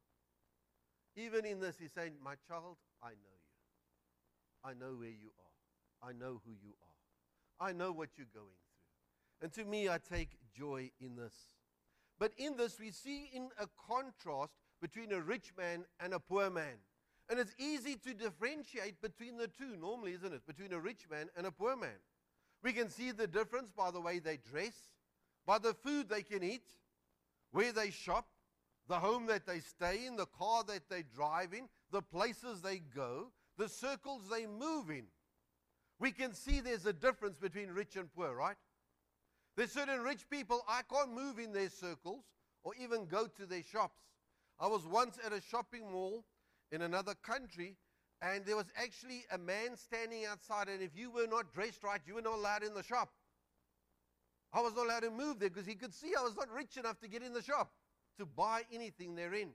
Even 1.16 1.44
in 1.44 1.58
this, 1.58 1.74
he's 1.80 1.92
saying, 1.92 2.12
My 2.22 2.36
child, 2.46 2.76
I 3.02 3.10
know 3.10 3.34
you. 3.34 3.58
I 4.64 4.74
know 4.74 4.94
where 4.94 5.08
you 5.08 5.34
are. 5.34 6.08
I 6.08 6.12
know 6.12 6.40
who 6.46 6.52
you 6.52 6.74
are. 6.80 6.97
I 7.60 7.72
know 7.72 7.92
what 7.92 8.10
you're 8.16 8.26
going 8.32 8.46
through. 8.46 9.42
And 9.42 9.52
to 9.52 9.64
me, 9.64 9.88
I 9.88 9.98
take 9.98 10.30
joy 10.56 10.90
in 11.00 11.16
this. 11.16 11.34
But 12.18 12.32
in 12.36 12.56
this, 12.56 12.78
we 12.78 12.90
see 12.90 13.30
in 13.32 13.50
a 13.60 13.66
contrast 13.88 14.52
between 14.80 15.12
a 15.12 15.20
rich 15.20 15.52
man 15.56 15.84
and 16.00 16.12
a 16.12 16.18
poor 16.18 16.50
man. 16.50 16.78
And 17.30 17.38
it's 17.38 17.54
easy 17.58 17.94
to 17.96 18.14
differentiate 18.14 19.00
between 19.00 19.36
the 19.36 19.48
two, 19.48 19.76
normally, 19.80 20.14
isn't 20.14 20.32
it? 20.32 20.46
Between 20.46 20.72
a 20.72 20.80
rich 20.80 21.06
man 21.10 21.28
and 21.36 21.46
a 21.46 21.50
poor 21.50 21.76
man. 21.76 22.00
We 22.62 22.72
can 22.72 22.88
see 22.88 23.12
the 23.12 23.26
difference 23.26 23.70
by 23.70 23.90
the 23.90 24.00
way 24.00 24.18
they 24.18 24.38
dress, 24.38 24.74
by 25.46 25.58
the 25.58 25.74
food 25.74 26.08
they 26.08 26.22
can 26.22 26.42
eat, 26.42 26.64
where 27.52 27.72
they 27.72 27.90
shop, 27.90 28.26
the 28.88 28.98
home 28.98 29.26
that 29.26 29.46
they 29.46 29.60
stay 29.60 30.06
in, 30.06 30.16
the 30.16 30.26
car 30.26 30.64
that 30.64 30.88
they 30.88 31.02
drive 31.14 31.52
in, 31.52 31.68
the 31.92 32.02
places 32.02 32.62
they 32.62 32.78
go, 32.78 33.30
the 33.56 33.68
circles 33.68 34.22
they 34.30 34.46
move 34.46 34.90
in. 34.90 35.04
We 36.00 36.12
can 36.12 36.32
see 36.34 36.60
there's 36.60 36.86
a 36.86 36.92
difference 36.92 37.38
between 37.38 37.70
rich 37.70 37.96
and 37.96 38.12
poor, 38.14 38.34
right? 38.34 38.56
There's 39.56 39.72
certain 39.72 40.00
rich 40.02 40.28
people, 40.30 40.62
I 40.68 40.82
can't 40.92 41.12
move 41.12 41.38
in 41.38 41.52
their 41.52 41.68
circles 41.68 42.24
or 42.62 42.72
even 42.80 43.06
go 43.06 43.26
to 43.26 43.46
their 43.46 43.62
shops. 43.62 44.00
I 44.60 44.68
was 44.68 44.86
once 44.86 45.18
at 45.24 45.32
a 45.32 45.40
shopping 45.40 45.90
mall 45.90 46.24
in 46.70 46.82
another 46.82 47.14
country, 47.14 47.76
and 48.22 48.44
there 48.44 48.56
was 48.56 48.66
actually 48.76 49.24
a 49.32 49.38
man 49.38 49.76
standing 49.76 50.26
outside, 50.26 50.68
and 50.68 50.82
if 50.82 50.96
you 50.96 51.10
were 51.10 51.26
not 51.26 51.52
dressed 51.52 51.82
right, 51.82 52.00
you 52.06 52.14
were 52.14 52.22
not 52.22 52.34
allowed 52.34 52.62
in 52.62 52.74
the 52.74 52.82
shop. 52.82 53.10
I 54.52 54.60
was 54.60 54.74
not 54.74 54.86
allowed 54.86 55.00
to 55.00 55.10
move 55.10 55.38
there 55.38 55.50
because 55.50 55.66
he 55.66 55.74
could 55.74 55.94
see 55.94 56.12
I 56.18 56.22
was 56.22 56.36
not 56.36 56.50
rich 56.50 56.76
enough 56.76 56.98
to 57.00 57.08
get 57.08 57.22
in 57.22 57.32
the 57.32 57.42
shop 57.42 57.70
to 58.18 58.26
buy 58.26 58.62
anything 58.72 59.14
therein. 59.14 59.50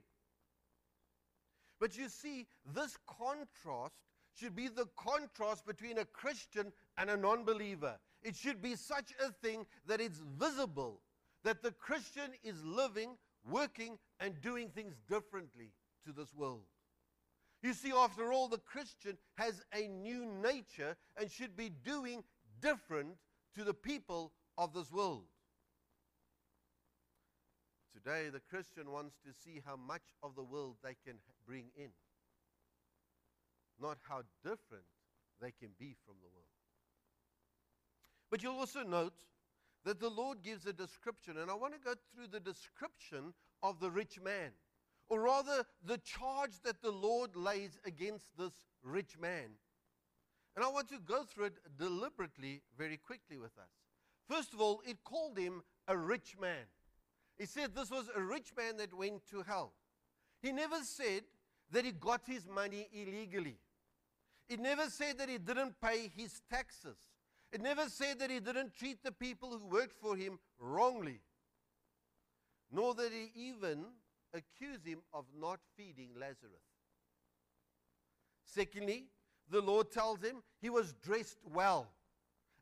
But 1.80 1.96
you 1.98 2.08
see, 2.08 2.46
this 2.74 2.96
contrast 3.06 3.94
should 4.34 4.54
be 4.56 4.68
the 4.68 4.88
contrast 4.96 5.66
between 5.66 5.98
a 5.98 6.04
Christian 6.04 6.72
and 6.98 7.10
a 7.10 7.16
non 7.16 7.44
believer. 7.44 7.98
It 8.22 8.36
should 8.36 8.60
be 8.62 8.74
such 8.74 9.12
a 9.24 9.30
thing 9.30 9.66
that 9.86 10.00
it's 10.00 10.20
visible 10.38 11.00
that 11.44 11.62
the 11.62 11.72
Christian 11.72 12.30
is 12.42 12.64
living, 12.64 13.16
working, 13.48 13.98
and 14.18 14.40
doing 14.40 14.70
things 14.70 14.94
differently 15.08 15.72
to 16.06 16.12
this 16.12 16.34
world. 16.34 16.64
You 17.62 17.72
see, 17.72 17.92
after 17.92 18.32
all, 18.32 18.48
the 18.48 18.58
Christian 18.58 19.16
has 19.36 19.62
a 19.74 19.88
new 19.88 20.26
nature 20.42 20.96
and 21.18 21.30
should 21.30 21.56
be 21.56 21.70
doing 21.70 22.24
different 22.60 23.16
to 23.56 23.64
the 23.64 23.74
people 23.74 24.32
of 24.58 24.74
this 24.74 24.90
world. 24.90 25.24
Today, 27.94 28.28
the 28.28 28.40
Christian 28.40 28.90
wants 28.90 29.16
to 29.24 29.32
see 29.32 29.62
how 29.64 29.76
much 29.76 30.02
of 30.22 30.34
the 30.34 30.42
world 30.42 30.76
they 30.82 30.96
can 31.06 31.16
bring 31.46 31.66
in, 31.76 31.88
not 33.80 33.98
how 34.08 34.22
different 34.42 34.84
they 35.40 35.50
can 35.50 35.70
be 35.78 35.94
from 36.04 36.16
the 36.20 36.28
world. 36.28 36.44
But 38.30 38.42
you'll 38.42 38.58
also 38.58 38.82
note 38.82 39.14
that 39.84 40.00
the 40.00 40.08
Lord 40.08 40.42
gives 40.42 40.66
a 40.66 40.72
description, 40.72 41.36
and 41.38 41.50
I 41.50 41.54
want 41.54 41.74
to 41.74 41.80
go 41.80 41.94
through 42.14 42.28
the 42.28 42.40
description 42.40 43.34
of 43.62 43.80
the 43.80 43.90
rich 43.90 44.18
man, 44.20 44.52
or 45.08 45.20
rather, 45.20 45.64
the 45.84 45.98
charge 45.98 46.60
that 46.64 46.82
the 46.82 46.90
Lord 46.90 47.36
lays 47.36 47.78
against 47.84 48.36
this 48.38 48.52
rich 48.82 49.18
man. 49.20 49.50
And 50.56 50.64
I 50.64 50.68
want 50.68 50.88
to 50.88 50.98
go 50.98 51.24
through 51.24 51.46
it 51.46 51.58
deliberately, 51.78 52.62
very 52.78 52.96
quickly 52.96 53.36
with 53.36 53.58
us. 53.58 53.70
First 54.28 54.54
of 54.54 54.60
all, 54.60 54.80
it 54.86 55.04
called 55.04 55.36
him 55.36 55.62
a 55.86 55.96
rich 55.96 56.36
man. 56.40 56.66
He 57.36 57.46
said 57.46 57.74
this 57.74 57.90
was 57.90 58.08
a 58.14 58.22
rich 58.22 58.52
man 58.56 58.76
that 58.78 58.94
went 58.94 59.26
to 59.30 59.42
hell. 59.42 59.74
He 60.40 60.52
never 60.52 60.82
said 60.82 61.24
that 61.70 61.84
he 61.84 61.92
got 61.92 62.22
his 62.26 62.46
money 62.46 62.88
illegally. 62.92 63.58
It 64.48 64.60
never 64.60 64.88
said 64.90 65.18
that 65.18 65.28
he 65.28 65.38
didn't 65.38 65.80
pay 65.80 66.10
his 66.14 66.40
taxes. 66.50 66.96
It 67.52 67.60
never 67.60 67.88
said 67.88 68.18
that 68.18 68.30
he 68.30 68.40
didn't 68.40 68.74
treat 68.74 69.02
the 69.02 69.12
people 69.12 69.50
who 69.50 69.66
worked 69.66 69.94
for 70.00 70.16
him 70.16 70.38
wrongly. 70.58 71.20
Nor 72.70 72.94
that 72.94 73.12
he 73.12 73.30
even 73.48 73.84
accused 74.34 74.86
him 74.86 74.98
of 75.12 75.24
not 75.38 75.60
feeding 75.76 76.10
Lazarus. 76.18 76.64
Secondly, 78.44 79.06
the 79.50 79.60
Lord 79.60 79.90
tells 79.90 80.20
him 80.20 80.42
he 80.60 80.70
was 80.70 80.94
dressed 81.02 81.38
well. 81.52 81.88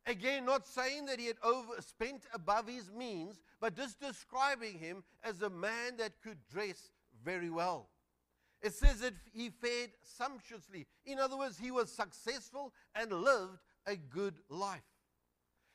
Again, 0.07 0.45
not 0.45 0.67
saying 0.67 1.07
that 1.07 1.21
he 1.21 1.27
had 1.27 1.37
overspent 1.43 2.25
above 2.35 2.67
his 2.67 2.91
means, 2.91 3.41
but 3.61 3.77
just 3.77 4.01
describing 4.01 4.79
him 4.79 5.05
as 5.23 5.43
a 5.43 5.51
man 5.51 5.97
that 5.99 6.21
could 6.23 6.39
dress 6.51 6.91
very 7.25 7.51
well. 7.51 7.89
It 8.63 8.75
says 8.75 9.01
that 9.01 9.15
he 9.33 9.51
fared 9.51 9.91
sumptuously. 10.03 10.87
In 11.05 11.19
other 11.19 11.37
words, 11.37 11.59
he 11.59 11.71
was 11.71 11.91
successful 11.91 12.73
and 12.95 13.11
lived 13.13 13.59
a 13.87 13.97
good 13.97 14.37
life. 14.49 14.81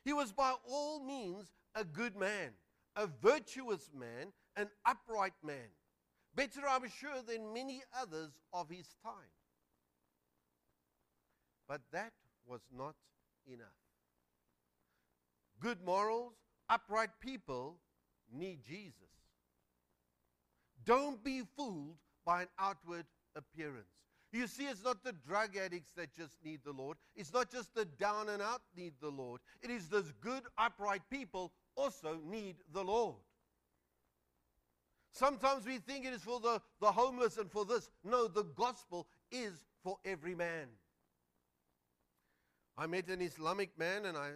He 0.06 0.14
was 0.14 0.32
by 0.32 0.54
all 0.70 1.04
means 1.04 1.52
a 1.76 1.84
good 1.84 2.16
man, 2.16 2.52
a 2.96 3.08
virtuous 3.08 3.90
man, 3.94 4.32
an 4.56 4.70
upright 4.86 5.34
man. 5.44 5.70
Better, 6.34 6.62
I'm 6.70 6.88
sure, 6.90 7.22
than 7.28 7.54
many 7.54 7.82
others 8.00 8.32
of 8.54 8.70
his 8.70 8.88
time. 9.04 9.14
But 11.68 11.82
that 11.92 12.14
was 12.46 12.62
not 12.74 12.96
enough. 13.46 13.68
Good 15.60 15.84
morals, 15.84 16.36
upright 16.70 17.10
people 17.20 17.80
need 18.32 18.60
Jesus. 18.64 18.94
Don't 20.86 21.22
be 21.22 21.42
fooled 21.58 21.98
by 22.28 22.42
an 22.42 22.48
outward 22.60 23.06
appearance. 23.38 23.88
You 24.34 24.48
see, 24.48 24.66
it's 24.66 24.84
not 24.84 25.02
the 25.06 25.14
drug 25.14 25.56
addicts 25.56 25.94
that 25.94 26.14
just 26.14 26.36
need 26.44 26.60
the 26.66 26.74
Lord. 26.74 26.98
It's 27.16 27.34
not 27.34 27.50
just 27.50 27.74
the 27.74 27.86
down 27.86 28.28
and 28.28 28.42
out 28.42 28.62
need 28.76 28.94
the 29.00 29.10
Lord. 29.10 29.40
It 29.62 29.72
is 29.72 29.88
those 29.88 30.12
good, 30.20 30.44
upright 30.58 31.02
people 31.10 31.54
also 31.78 32.20
need 32.30 32.58
the 32.74 32.84
Lord. 32.84 33.16
Sometimes 35.14 35.66
we 35.66 35.78
think 35.78 36.06
it 36.06 36.14
is 36.14 36.22
for 36.22 36.42
the, 36.42 36.62
the 36.82 36.92
homeless 36.92 37.38
and 37.38 37.50
for 37.50 37.64
this. 37.64 37.90
No, 38.04 38.28
the 38.28 38.44
gospel 38.44 39.08
is 39.32 39.54
for 39.82 39.98
every 40.04 40.36
man. 40.36 40.68
I 42.78 42.86
met 42.86 43.08
an 43.08 43.22
Islamic 43.22 43.80
man 43.80 44.06
and 44.06 44.18
I 44.18 44.32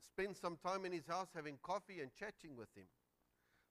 spent 0.00 0.38
some 0.38 0.56
time 0.56 0.86
in 0.86 0.92
his 0.92 1.06
house 1.06 1.28
having 1.34 1.58
coffee 1.62 2.00
and 2.00 2.10
chatting 2.18 2.56
with 2.56 2.74
him. 2.74 2.86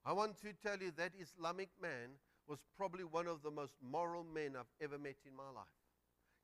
I 0.06 0.14
want 0.14 0.38
to 0.42 0.54
tell 0.66 0.78
you 0.78 0.92
that 0.98 1.12
Islamic 1.20 1.70
man 1.82 2.12
was 2.48 2.60
probably 2.78 3.04
one 3.04 3.28
of 3.28 3.42
the 3.42 3.52
most 3.52 3.74
moral 3.82 4.24
men 4.24 4.56
I've 4.58 4.66
ever 4.82 4.98
met 4.98 5.16
in 5.26 5.36
my 5.36 5.50
life. 5.56 5.66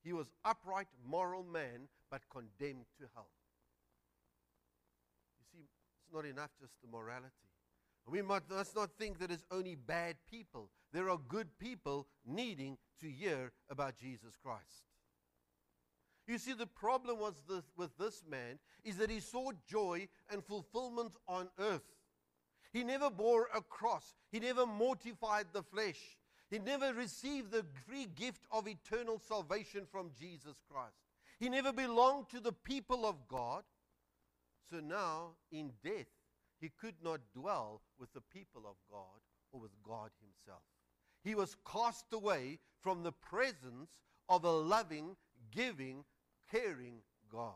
He 0.02 0.12
was 0.12 0.30
upright, 0.44 0.88
moral 1.06 1.44
man, 1.44 1.88
but 2.10 2.22
condemned 2.30 2.86
to 2.98 3.04
hell. 3.14 3.28
You 5.38 5.44
see, 5.52 5.64
it's 5.64 6.14
not 6.14 6.24
enough 6.24 6.50
just 6.60 6.72
the 6.82 6.88
morality. 6.88 7.34
We 8.06 8.22
must 8.22 8.50
not 8.50 8.90
think 8.98 9.18
that 9.18 9.30
it's 9.30 9.44
only 9.50 9.74
bad 9.74 10.16
people. 10.28 10.70
There 10.92 11.10
are 11.10 11.18
good 11.28 11.58
people 11.58 12.08
needing 12.26 12.78
to 13.00 13.08
hear 13.08 13.52
about 13.68 13.98
Jesus 13.98 14.34
Christ. 14.42 14.84
You 16.26 16.38
see, 16.38 16.52
the 16.52 16.66
problem 16.66 17.18
was 17.18 17.34
this, 17.48 17.64
with 17.76 17.90
this 17.98 18.22
man 18.28 18.58
is 18.84 18.96
that 18.96 19.10
he 19.10 19.20
sought 19.20 19.56
joy 19.66 20.08
and 20.30 20.44
fulfillment 20.44 21.12
on 21.28 21.48
earth. 21.58 21.82
He 22.72 22.84
never 22.84 23.10
bore 23.10 23.48
a 23.54 23.60
cross. 23.60 24.14
He 24.30 24.38
never 24.38 24.66
mortified 24.66 25.46
the 25.52 25.62
flesh. 25.62 26.18
He 26.50 26.58
never 26.58 26.92
received 26.92 27.50
the 27.50 27.64
free 27.86 28.06
gift 28.06 28.42
of 28.50 28.68
eternal 28.68 29.18
salvation 29.18 29.86
from 29.90 30.10
Jesus 30.18 30.56
Christ. 30.70 30.96
He 31.38 31.48
never 31.48 31.72
belonged 31.72 32.28
to 32.30 32.40
the 32.40 32.52
people 32.52 33.06
of 33.06 33.16
God. 33.28 33.62
So 34.70 34.80
now, 34.80 35.30
in 35.50 35.72
death, 35.82 36.06
he 36.60 36.70
could 36.80 36.94
not 37.02 37.20
dwell 37.34 37.80
with 37.98 38.12
the 38.12 38.20
people 38.20 38.62
of 38.68 38.76
God 38.90 39.20
or 39.52 39.60
with 39.60 39.72
God 39.82 40.10
himself. 40.20 40.62
He 41.24 41.34
was 41.34 41.56
cast 41.70 42.12
away 42.12 42.58
from 42.82 43.02
the 43.02 43.12
presence 43.12 43.90
of 44.28 44.44
a 44.44 44.50
loving, 44.50 45.16
giving, 45.50 46.04
caring 46.50 47.02
God. 47.32 47.54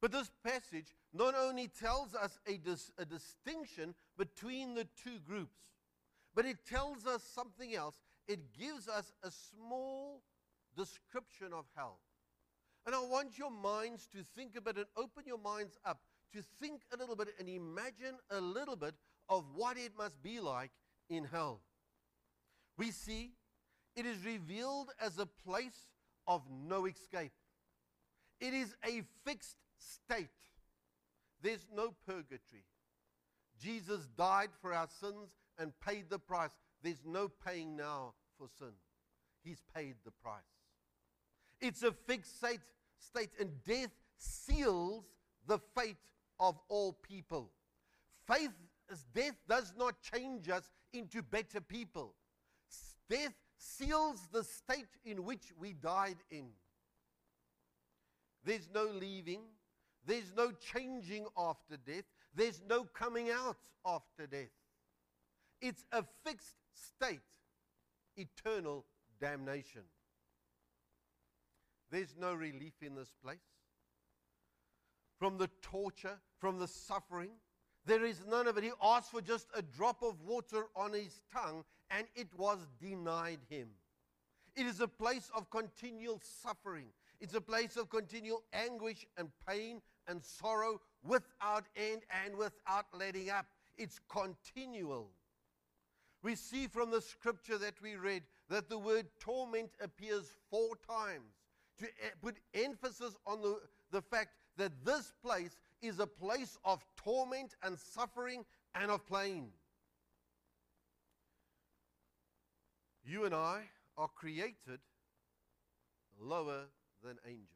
But 0.00 0.12
this 0.12 0.30
passage 0.44 0.94
not 1.12 1.34
only 1.34 1.68
tells 1.68 2.14
us 2.14 2.38
a, 2.46 2.56
dis- 2.56 2.90
a 2.96 3.04
distinction 3.04 3.94
between 4.16 4.74
the 4.74 4.86
two 5.02 5.18
groups, 5.26 5.56
but 6.34 6.46
it 6.46 6.64
tells 6.66 7.06
us 7.06 7.22
something 7.22 7.74
else. 7.74 8.00
It 8.26 8.52
gives 8.58 8.88
us 8.88 9.12
a 9.22 9.30
small 9.30 10.22
description 10.76 11.52
of 11.52 11.66
hell. 11.76 11.98
And 12.86 12.94
I 12.94 13.00
want 13.00 13.38
your 13.38 13.50
minds 13.50 14.06
to 14.12 14.22
think 14.22 14.56
about 14.56 14.78
it, 14.78 14.86
open 14.96 15.24
your 15.26 15.38
minds 15.38 15.76
up 15.84 16.00
to 16.32 16.42
think 16.60 16.82
a 16.94 16.96
little 16.96 17.16
bit 17.16 17.28
and 17.38 17.48
imagine 17.48 18.14
a 18.30 18.40
little 18.40 18.76
bit 18.76 18.94
of 19.28 19.44
what 19.54 19.76
it 19.76 19.92
must 19.98 20.22
be 20.22 20.40
like 20.40 20.70
in 21.08 21.24
hell. 21.24 21.60
We 22.78 22.90
see 22.90 23.32
it 23.96 24.06
is 24.06 24.24
revealed 24.24 24.90
as 25.04 25.18
a 25.18 25.26
place 25.26 25.88
of 26.26 26.42
no 26.50 26.86
escape. 26.86 27.32
It 28.40 28.54
is 28.54 28.74
a 28.84 29.02
fixed 29.26 29.56
state. 29.80 30.28
There's 31.42 31.66
no 31.74 31.94
purgatory. 32.06 32.64
Jesus 33.60 34.06
died 34.16 34.50
for 34.60 34.72
our 34.72 34.88
sins 35.00 35.30
and 35.58 35.72
paid 35.80 36.08
the 36.08 36.18
price. 36.18 36.50
There's 36.82 37.02
no 37.04 37.28
paying 37.28 37.76
now 37.76 38.14
for 38.38 38.48
sin. 38.58 38.72
He's 39.42 39.62
paid 39.74 39.96
the 40.04 40.10
price. 40.10 40.42
It's 41.60 41.82
a 41.82 41.92
fixed 41.92 42.38
state, 42.38 42.60
state 42.98 43.30
and 43.38 43.50
death 43.64 43.90
seals 44.16 45.04
the 45.46 45.58
fate 45.76 45.96
of 46.38 46.58
all 46.68 46.92
people. 46.92 47.50
Faith, 48.26 48.52
death 49.14 49.36
does 49.48 49.72
not 49.76 49.94
change 50.00 50.48
us 50.48 50.70
into 50.92 51.22
better 51.22 51.60
people. 51.60 52.14
Death 53.08 53.34
seals 53.56 54.28
the 54.32 54.44
state 54.44 54.88
in 55.04 55.24
which 55.24 55.52
we 55.58 55.72
died 55.72 56.16
in. 56.30 56.46
There's 58.44 58.68
no 58.72 58.84
leaving, 58.84 59.42
there's 60.06 60.32
no 60.36 60.52
changing 60.52 61.26
after 61.36 61.76
death, 61.76 62.04
there's 62.34 62.62
no 62.68 62.84
coming 62.84 63.30
out 63.30 63.58
after 63.84 64.26
death. 64.26 64.50
It's 65.60 65.84
a 65.92 66.04
fixed 66.24 66.56
state, 66.72 67.20
eternal 68.16 68.86
damnation. 69.20 69.82
There's 71.90 72.14
no 72.18 72.34
relief 72.34 72.74
in 72.82 72.94
this 72.94 73.12
place. 73.22 73.38
From 75.18 75.36
the 75.36 75.50
torture, 75.60 76.18
from 76.38 76.58
the 76.58 76.68
suffering, 76.68 77.32
there 77.84 78.04
is 78.04 78.22
none 78.28 78.46
of 78.46 78.56
it. 78.56 78.64
He 78.64 78.70
asked 78.82 79.10
for 79.10 79.20
just 79.20 79.48
a 79.54 79.62
drop 79.62 80.02
of 80.02 80.22
water 80.22 80.66
on 80.76 80.92
his 80.92 81.20
tongue, 81.32 81.64
and 81.90 82.06
it 82.14 82.28
was 82.36 82.58
denied 82.80 83.40
him. 83.48 83.68
It 84.56 84.66
is 84.66 84.80
a 84.80 84.88
place 84.88 85.30
of 85.34 85.50
continual 85.50 86.20
suffering. 86.22 86.86
It's 87.20 87.34
a 87.34 87.40
place 87.40 87.76
of 87.76 87.90
continual 87.90 88.42
anguish 88.52 89.06
and 89.16 89.28
pain 89.46 89.82
and 90.08 90.24
sorrow 90.24 90.80
without 91.04 91.64
end 91.76 92.02
and 92.24 92.36
without 92.36 92.86
letting 92.92 93.30
up. 93.30 93.46
It's 93.76 93.98
continual. 94.08 95.10
We 96.22 96.34
see 96.34 96.66
from 96.66 96.90
the 96.90 97.00
scripture 97.00 97.58
that 97.58 97.80
we 97.82 97.96
read 97.96 98.22
that 98.48 98.68
the 98.68 98.78
word 98.78 99.06
torment 99.18 99.70
appears 99.82 100.32
four 100.50 100.76
times 100.86 101.32
to 101.78 101.86
put 102.20 102.36
emphasis 102.52 103.16
on 103.26 103.40
the, 103.40 103.58
the 103.90 104.02
fact 104.02 104.30
that 104.58 104.72
this 104.84 105.12
place 105.24 105.56
is 105.80 105.98
a 105.98 106.06
place 106.06 106.58
of 106.64 106.84
torment 106.96 107.54
and 107.62 107.78
suffering 107.78 108.44
and 108.74 108.90
of 108.90 109.06
pain. 109.06 109.48
You 113.02 113.24
and 113.24 113.34
I 113.34 113.62
are 113.96 114.08
created 114.08 114.80
lower 116.20 116.64
than 117.02 117.16
angels. 117.26 117.48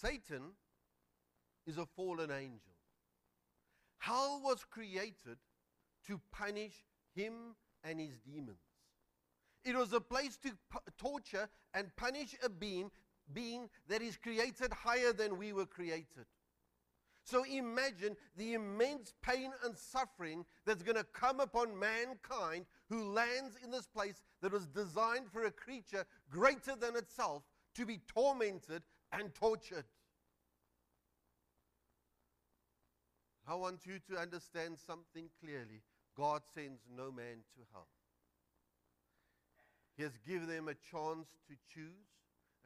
Satan 0.00 0.52
is 1.66 1.78
a 1.78 1.86
fallen 1.86 2.30
angel. 2.30 2.74
Hell 3.98 4.40
was 4.42 4.64
created 4.64 5.38
to 6.06 6.20
punish 6.32 6.84
him 7.14 7.56
and 7.82 8.00
his 8.00 8.18
demons. 8.24 8.58
It 9.64 9.74
was 9.74 9.92
a 9.92 10.00
place 10.00 10.36
to 10.38 10.52
pu- 10.70 10.78
torture 10.96 11.48
and 11.74 11.94
punish 11.96 12.36
a 12.42 12.48
being, 12.48 12.90
being 13.32 13.68
that 13.88 14.00
is 14.00 14.16
created 14.16 14.72
higher 14.72 15.12
than 15.12 15.38
we 15.38 15.52
were 15.52 15.66
created. 15.66 16.26
So 17.24 17.42
imagine 17.44 18.16
the 18.36 18.54
immense 18.54 19.12
pain 19.20 19.50
and 19.64 19.76
suffering 19.76 20.44
that's 20.64 20.84
going 20.84 20.96
to 20.96 21.06
come 21.12 21.40
upon 21.40 21.76
mankind 21.76 22.66
who 22.88 23.12
lands 23.12 23.56
in 23.64 23.72
this 23.72 23.88
place 23.88 24.22
that 24.42 24.52
was 24.52 24.68
designed 24.68 25.26
for 25.32 25.44
a 25.44 25.50
creature 25.50 26.04
greater 26.30 26.76
than 26.76 26.94
itself 26.94 27.42
to 27.74 27.84
be 27.84 27.98
tormented 28.06 28.84
and 29.10 29.34
tortured. 29.34 29.84
I 33.46 33.54
want 33.54 33.86
you 33.86 33.98
to 34.10 34.20
understand 34.20 34.76
something 34.86 35.28
clearly. 35.40 35.82
God 36.16 36.42
sends 36.54 36.80
no 36.96 37.12
man 37.12 37.44
to 37.54 37.62
hell. 37.72 37.88
He 39.96 40.02
has 40.02 40.12
given 40.26 40.48
them 40.48 40.68
a 40.68 40.74
chance 40.74 41.28
to 41.48 41.54
choose, 41.72 42.08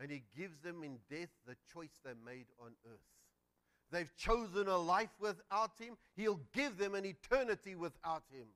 and 0.01 0.11
He 0.11 0.23
gives 0.37 0.59
them 0.61 0.83
in 0.83 0.99
death 1.11 1.29
the 1.47 1.57
choice 1.73 2.01
they 2.05 2.13
made 2.25 2.47
on 2.59 2.73
earth. 2.87 3.01
They've 3.93 4.11
chosen 4.17 4.69
a 4.69 4.79
life 4.79 5.11
without 5.21 5.73
Him, 5.79 5.97
He'll 6.17 6.41
give 6.55 6.79
them 6.79 6.95
an 6.95 7.05
eternity 7.05 7.75
without 7.75 8.23
Him. 8.33 8.47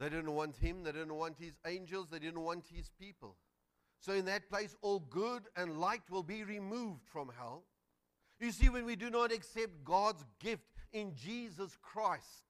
They 0.00 0.08
didn't 0.08 0.34
want 0.34 0.56
Him, 0.56 0.82
they 0.82 0.92
didn't 0.92 1.14
want 1.14 1.36
His 1.38 1.54
angels, 1.66 2.08
they 2.10 2.18
didn't 2.18 2.40
want 2.40 2.64
His 2.74 2.90
people. 2.98 3.36
So, 4.00 4.14
in 4.14 4.24
that 4.24 4.48
place, 4.48 4.74
all 4.80 5.00
good 5.00 5.42
and 5.56 5.78
light 5.78 6.02
will 6.10 6.22
be 6.22 6.42
removed 6.42 7.02
from 7.04 7.30
hell. 7.38 7.64
You 8.40 8.52
see, 8.52 8.70
when 8.70 8.86
we 8.86 8.96
do 8.96 9.10
not 9.10 9.32
accept 9.32 9.84
God's 9.84 10.24
gift 10.38 10.64
in 10.92 11.14
Jesus 11.14 11.76
Christ, 11.82 12.44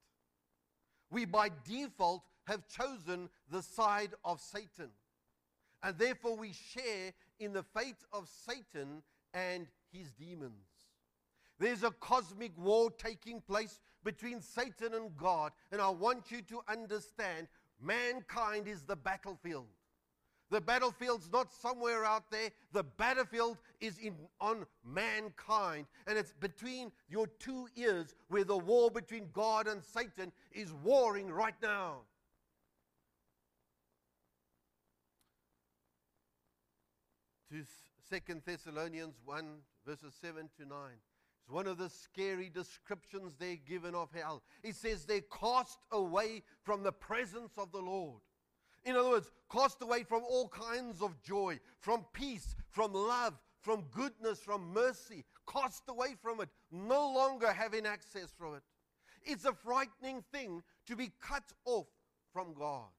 we 1.11 1.25
by 1.25 1.49
default 1.67 2.23
have 2.47 2.63
chosen 2.67 3.29
the 3.49 3.61
side 3.61 4.11
of 4.23 4.39
Satan. 4.39 4.89
And 5.83 5.97
therefore, 5.97 6.37
we 6.37 6.53
share 6.53 7.11
in 7.39 7.53
the 7.53 7.63
fate 7.63 8.03
of 8.13 8.29
Satan 8.47 9.03
and 9.33 9.67
his 9.91 10.11
demons. 10.11 10.67
There's 11.59 11.83
a 11.83 11.91
cosmic 11.91 12.57
war 12.57 12.89
taking 12.91 13.41
place 13.41 13.79
between 14.03 14.41
Satan 14.41 14.93
and 14.93 15.15
God. 15.17 15.51
And 15.71 15.81
I 15.81 15.89
want 15.89 16.31
you 16.31 16.41
to 16.43 16.61
understand 16.67 17.47
mankind 17.79 18.67
is 18.67 18.83
the 18.83 18.95
battlefield. 18.95 19.67
The 20.51 20.59
battlefield's 20.59 21.29
not 21.31 21.53
somewhere 21.53 22.03
out 22.03 22.29
there. 22.29 22.49
The 22.73 22.83
battlefield 22.83 23.57
is 23.79 23.97
in, 23.97 24.15
on 24.41 24.65
mankind. 24.85 25.85
And 26.05 26.17
it's 26.17 26.33
between 26.33 26.91
your 27.09 27.27
two 27.39 27.69
ears 27.77 28.13
where 28.27 28.43
the 28.43 28.57
war 28.57 28.91
between 28.91 29.29
God 29.31 29.67
and 29.67 29.81
Satan 29.81 30.33
is 30.51 30.73
warring 30.83 31.29
right 31.31 31.55
now. 31.63 31.99
To 37.49 37.63
Second 38.09 38.41
Thessalonians 38.45 39.15
1, 39.23 39.45
verses 39.85 40.13
7 40.19 40.49
to 40.59 40.65
9. 40.65 40.77
It's 41.41 41.49
one 41.49 41.65
of 41.65 41.77
the 41.77 41.89
scary 41.89 42.51
descriptions 42.53 43.35
they're 43.39 43.55
given 43.55 43.95
of 43.95 44.09
hell. 44.13 44.43
It 44.63 44.75
says 44.75 45.05
they're 45.05 45.21
cast 45.21 45.79
away 45.93 46.43
from 46.63 46.83
the 46.83 46.91
presence 46.91 47.53
of 47.57 47.71
the 47.71 47.79
Lord. 47.79 48.19
In 48.83 48.95
other 48.95 49.09
words, 49.09 49.29
cast 49.51 49.81
away 49.81 50.03
from 50.03 50.23
all 50.23 50.47
kinds 50.47 51.01
of 51.01 51.21
joy, 51.21 51.59
from 51.79 52.05
peace, 52.13 52.55
from 52.69 52.93
love, 52.93 53.37
from 53.59 53.83
goodness, 53.91 54.39
from 54.39 54.73
mercy, 54.73 55.23
cast 55.47 55.83
away 55.87 56.15
from 56.21 56.41
it, 56.41 56.49
no 56.71 57.11
longer 57.11 57.51
having 57.51 57.85
access 57.85 58.33
from 58.37 58.55
it. 58.55 58.63
It's 59.23 59.45
a 59.45 59.53
frightening 59.53 60.23
thing 60.31 60.63
to 60.87 60.95
be 60.95 61.11
cut 61.21 61.43
off 61.65 61.87
from 62.33 62.53
God. 62.53 62.89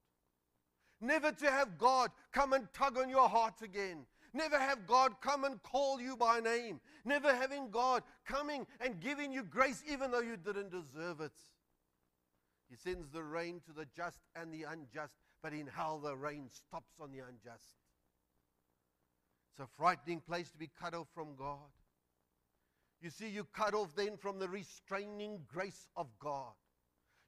Never 1.01 1.33
to 1.33 1.51
have 1.51 1.79
God 1.79 2.11
come 2.33 2.53
and 2.53 2.73
tug 2.73 2.97
on 2.97 3.09
your 3.09 3.29
heart 3.29 3.61
again. 3.62 4.07
Never 4.33 4.59
have 4.59 4.87
God 4.87 5.21
come 5.21 5.45
and 5.45 5.61
call 5.62 6.01
you 6.01 6.16
by 6.16 6.38
name. 6.38 6.81
Never 7.05 7.35
having 7.35 7.71
God 7.71 8.03
coming 8.25 8.66
and 8.81 9.01
giving 9.01 9.33
you 9.33 9.42
grace 9.42 9.83
even 9.90 10.12
though 10.12 10.21
you 10.21 10.37
didn't 10.37 10.71
deserve 10.71 11.21
it. 11.21 11.33
He 12.71 12.77
sends 12.77 13.11
the 13.11 13.23
rain 13.23 13.61
to 13.66 13.73
the 13.73 13.87
just 13.97 14.21
and 14.37 14.53
the 14.53 14.62
unjust 14.62 15.18
but 15.42 15.52
in 15.52 15.66
hell 15.66 15.98
the 15.98 16.16
rain 16.16 16.48
stops 16.48 16.94
on 17.00 17.11
the 17.11 17.18
unjust. 17.18 17.76
It's 19.52 19.61
a 19.61 19.76
frightening 19.76 20.20
place 20.20 20.50
to 20.50 20.59
be 20.59 20.70
cut 20.81 20.94
off 20.94 21.09
from 21.14 21.35
God. 21.37 21.59
You 23.02 23.11
see, 23.11 23.28
you 23.28 23.44
cut 23.52 23.74
off 23.74 23.94
then 23.96 24.16
from 24.16 24.38
the 24.38 24.48
restraining 24.48 25.40
grace 25.48 25.88
of 25.96 26.07
God. 26.20 26.52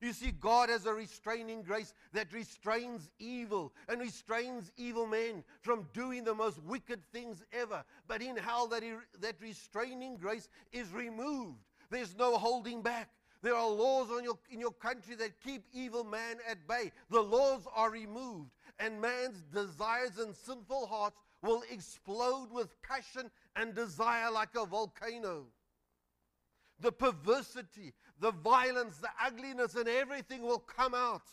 You 0.01 0.13
see, 0.13 0.33
God 0.33 0.69
has 0.69 0.87
a 0.87 0.93
restraining 0.93 1.63
grace 1.63 1.95
that 2.13 2.33
restrains 2.33 3.11
evil 3.19 3.73
and 3.89 4.01
restrains 4.01 4.71
evil 4.77 5.07
men 5.07 5.43
from 5.63 5.89
doing 5.93 6.25
the 6.25 6.35
most 6.35 6.63
wicked 6.63 7.01
things 7.13 7.43
ever. 7.53 7.85
But 8.07 8.23
in 8.23 8.37
hell, 8.37 8.67
that, 8.69 8.83
that 9.21 9.41
restraining 9.41 10.17
grace 10.17 10.49
is 10.73 10.93
removed. 10.93 11.65
There's 11.91 12.15
no 12.17 12.37
holding 12.37 12.83
back. 12.83 13.09
There 13.45 13.55
are 13.55 13.69
laws 13.69 14.09
your, 14.25 14.39
in 14.51 14.59
your 14.59 14.73
country 14.73 15.15
that 15.17 15.39
keep 15.45 15.67
evil 15.75 16.03
man 16.03 16.37
at 16.51 16.67
bay. 16.67 16.91
The 17.11 17.21
laws 17.21 17.69
are 17.77 17.91
removed, 17.91 18.49
and 18.79 19.03
man's 19.03 19.43
desires 19.53 20.17
and 20.19 20.35
sinful 20.35 20.87
hearts 20.87 21.19
will 21.43 21.63
explode 21.71 22.49
with 22.51 22.75
passion 22.81 23.31
and 23.55 23.75
desire 23.75 24.31
like 24.31 24.57
a 24.57 24.65
volcano. 24.65 25.45
The 26.81 26.91
perversity, 26.91 27.93
the 28.19 28.31
violence, 28.31 28.97
the 28.97 29.11
ugliness, 29.23 29.75
and 29.75 29.91
everything 29.91 30.41
will 30.41 30.61
come 30.61 30.95
out. 30.95 31.29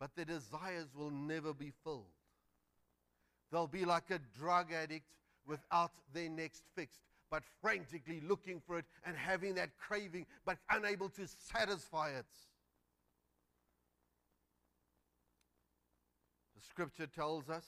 But 0.00 0.16
their 0.16 0.24
desires 0.24 0.88
will 0.96 1.10
never 1.10 1.52
be 1.52 1.74
filled. 1.84 2.06
They'll 3.52 3.66
be 3.66 3.84
like 3.84 4.10
a 4.10 4.20
drug 4.38 4.72
addict 4.72 5.10
without 5.46 5.92
their 6.14 6.30
next 6.30 6.62
fixed 6.74 7.02
but 7.30 7.42
frantically 7.60 8.20
looking 8.26 8.60
for 8.66 8.78
it 8.78 8.84
and 9.04 9.16
having 9.16 9.54
that 9.54 9.70
craving, 9.78 10.26
but 10.44 10.58
unable 10.70 11.08
to 11.10 11.26
satisfy 11.26 12.10
it. 12.10 12.26
The 16.56 16.62
scripture 16.62 17.06
tells 17.06 17.48
us 17.48 17.64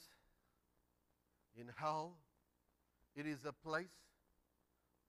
in 1.57 1.66
hell, 1.77 2.16
it 3.14 3.27
is 3.27 3.44
a 3.46 3.53
place 3.53 3.94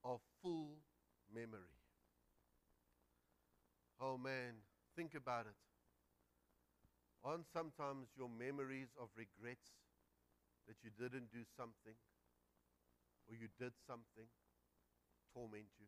of 0.04 0.20
full 0.42 0.78
memory. 1.34 1.74
Oh 4.00 4.18
man, 4.18 4.54
think 4.96 5.16
about 5.16 5.46
it. 5.46 5.56
Aren't 7.24 7.48
sometimes 7.54 8.08
your 8.18 8.28
memories 8.28 8.90
of 9.02 9.08
regrets 9.16 9.72
that 10.68 10.76
you 10.84 10.90
didn't 11.00 11.32
do 11.32 11.40
something 11.56 11.96
or 13.28 13.36
you 13.36 13.48
did 13.60 13.72
something 13.88 14.28
torment 15.34 15.66
you? 15.80 15.86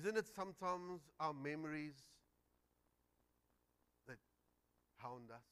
Isn't 0.00 0.16
it 0.16 0.26
sometimes 0.34 1.00
our 1.18 1.34
memories 1.34 1.96
that 4.06 4.18
hound 4.98 5.30
us? 5.30 5.42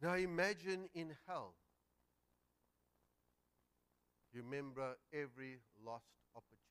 Now 0.00 0.14
imagine 0.14 0.88
in 0.94 1.14
hell, 1.26 1.54
you 4.32 4.42
remember 4.42 4.96
every 5.12 5.58
lost 5.84 6.06
opportunity. 6.34 6.62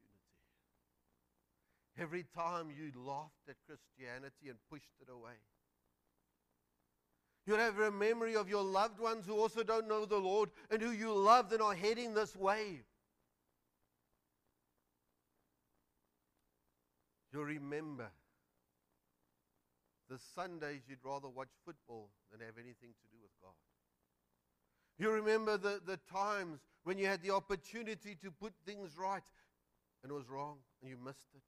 Every 1.99 2.25
time 2.35 2.69
you 2.71 2.91
laughed 2.99 3.47
at 3.47 3.55
Christianity 3.67 4.49
and 4.49 4.57
pushed 4.69 4.91
it 5.01 5.11
away. 5.11 5.37
You'll 7.45 7.57
have 7.57 7.79
a 7.79 7.91
memory 7.91 8.35
of 8.35 8.49
your 8.49 8.63
loved 8.63 8.99
ones 8.99 9.25
who 9.25 9.35
also 9.35 9.63
don't 9.63 9.87
know 9.87 10.05
the 10.05 10.17
Lord 10.17 10.49
and 10.69 10.81
who 10.81 10.91
you 10.91 11.13
loved 11.13 11.53
and 11.53 11.61
are 11.61 11.75
heading 11.75 12.13
this 12.13 12.35
way. 12.35 12.81
You'll 17.31 17.45
remember 17.45 18.11
the 20.09 20.19
Sundays 20.35 20.81
you'd 20.89 21.03
rather 21.03 21.29
watch 21.29 21.49
football 21.65 22.09
than 22.31 22.41
have 22.41 22.57
anything 22.57 22.89
to 22.89 23.07
do 23.09 23.17
with 23.21 23.31
God. 23.41 23.53
You 24.97 25.09
remember 25.11 25.57
the, 25.57 25.81
the 25.85 25.97
times 26.11 26.59
when 26.83 26.97
you 26.97 27.07
had 27.07 27.23
the 27.23 27.31
opportunity 27.31 28.15
to 28.21 28.29
put 28.29 28.53
things 28.65 28.97
right 28.97 29.23
and 30.03 30.11
it 30.11 30.15
was 30.15 30.29
wrong 30.29 30.57
and 30.81 30.89
you 30.89 30.97
missed 30.97 31.29
it. 31.33 31.41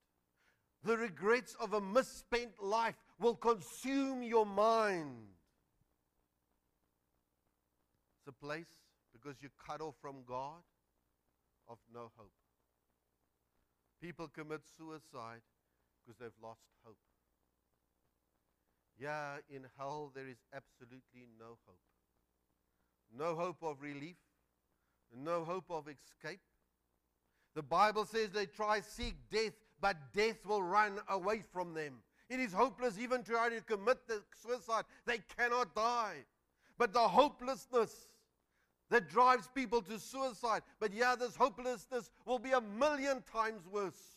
The 0.87 0.97
regrets 0.97 1.55
of 1.59 1.73
a 1.73 1.81
misspent 1.81 2.61
life 2.61 2.95
will 3.19 3.35
consume 3.35 4.23
your 4.23 4.45
mind. 4.45 5.27
It's 8.19 8.27
a 8.27 8.45
place 8.45 8.67
because 9.11 9.35
you're 9.41 9.51
cut 9.67 9.81
off 9.81 9.95
from 10.01 10.23
God 10.25 10.61
of 11.67 11.77
no 11.93 12.11
hope. 12.15 12.31
People 14.01 14.27
commit 14.27 14.61
suicide 14.77 15.41
because 16.03 16.19
they've 16.19 16.43
lost 16.43 16.61
hope. 16.85 16.97
Yeah, 18.99 19.37
in 19.49 19.63
hell 19.77 20.11
there 20.13 20.27
is 20.27 20.37
absolutely 20.53 21.27
no 21.39 21.57
hope. 21.65 21.79
No 23.15 23.35
hope 23.35 23.57
of 23.61 23.81
relief, 23.81 24.15
no 25.15 25.43
hope 25.43 25.69
of 25.69 25.87
escape. 25.87 26.39
The 27.55 27.61
Bible 27.61 28.05
says 28.05 28.29
they 28.29 28.47
try 28.47 28.79
seek 28.81 29.15
death, 29.31 29.53
but 29.79 29.97
death 30.13 30.45
will 30.45 30.63
run 30.63 30.99
away 31.09 31.43
from 31.51 31.73
them. 31.73 31.95
It 32.29 32.39
is 32.39 32.53
hopeless 32.53 32.97
even 32.97 33.23
to 33.23 33.31
try 33.31 33.49
to 33.49 33.61
commit 33.61 34.07
the 34.07 34.23
suicide. 34.41 34.85
They 35.05 35.19
cannot 35.37 35.75
die. 35.75 36.25
But 36.77 36.93
the 36.93 37.07
hopelessness 37.07 38.07
that 38.89 39.09
drives 39.09 39.47
people 39.53 39.81
to 39.83 39.99
suicide. 39.99 40.61
But 40.79 40.93
yeah, 40.93 41.15
this 41.15 41.35
hopelessness 41.35 42.09
will 42.25 42.39
be 42.39 42.51
a 42.51 42.61
million 42.61 43.23
times 43.31 43.61
worse, 43.71 44.12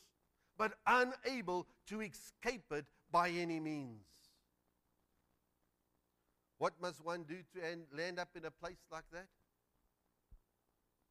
but 0.59 0.75
unable 0.87 1.67
to 1.89 2.01
escape 2.01 2.65
it 2.73 2.87
by 3.11 3.31
any 3.31 3.61
means. 3.61 4.05
What 6.59 6.75
must 6.81 7.05
one 7.05 7.25
do 7.25 7.37
to 7.55 7.67
end, 7.67 7.87
land 7.97 8.19
up 8.19 8.31
in 8.35 8.45
a 8.45 8.51
place 8.51 8.81
like 8.91 9.05
that? 9.13 9.29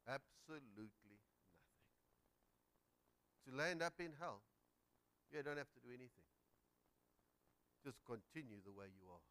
Absolutely 0.08 0.90
nothing. 1.06 1.60
To 3.48 3.56
land 3.56 3.82
up 3.84 3.94
in 4.00 4.12
hell, 4.20 4.42
you 5.32 5.44
don't 5.44 5.58
have 5.58 5.72
to 5.74 5.80
do 5.84 5.90
anything. 5.90 6.26
Just 7.84 7.98
continue 8.06 8.58
the 8.66 8.72
way 8.72 8.86
you 9.00 9.06
are 9.12 9.22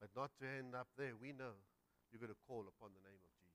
but 0.00 0.10
not 0.14 0.30
to 0.40 0.46
end 0.46 0.74
up 0.74 0.88
there. 0.98 1.12
We 1.20 1.32
know 1.32 1.56
you're 2.12 2.20
going 2.20 2.32
to 2.32 2.44
call 2.46 2.64
upon 2.68 2.90
the 2.94 3.02
name 3.08 3.18
of 3.18 3.32
Jesus. 3.40 3.45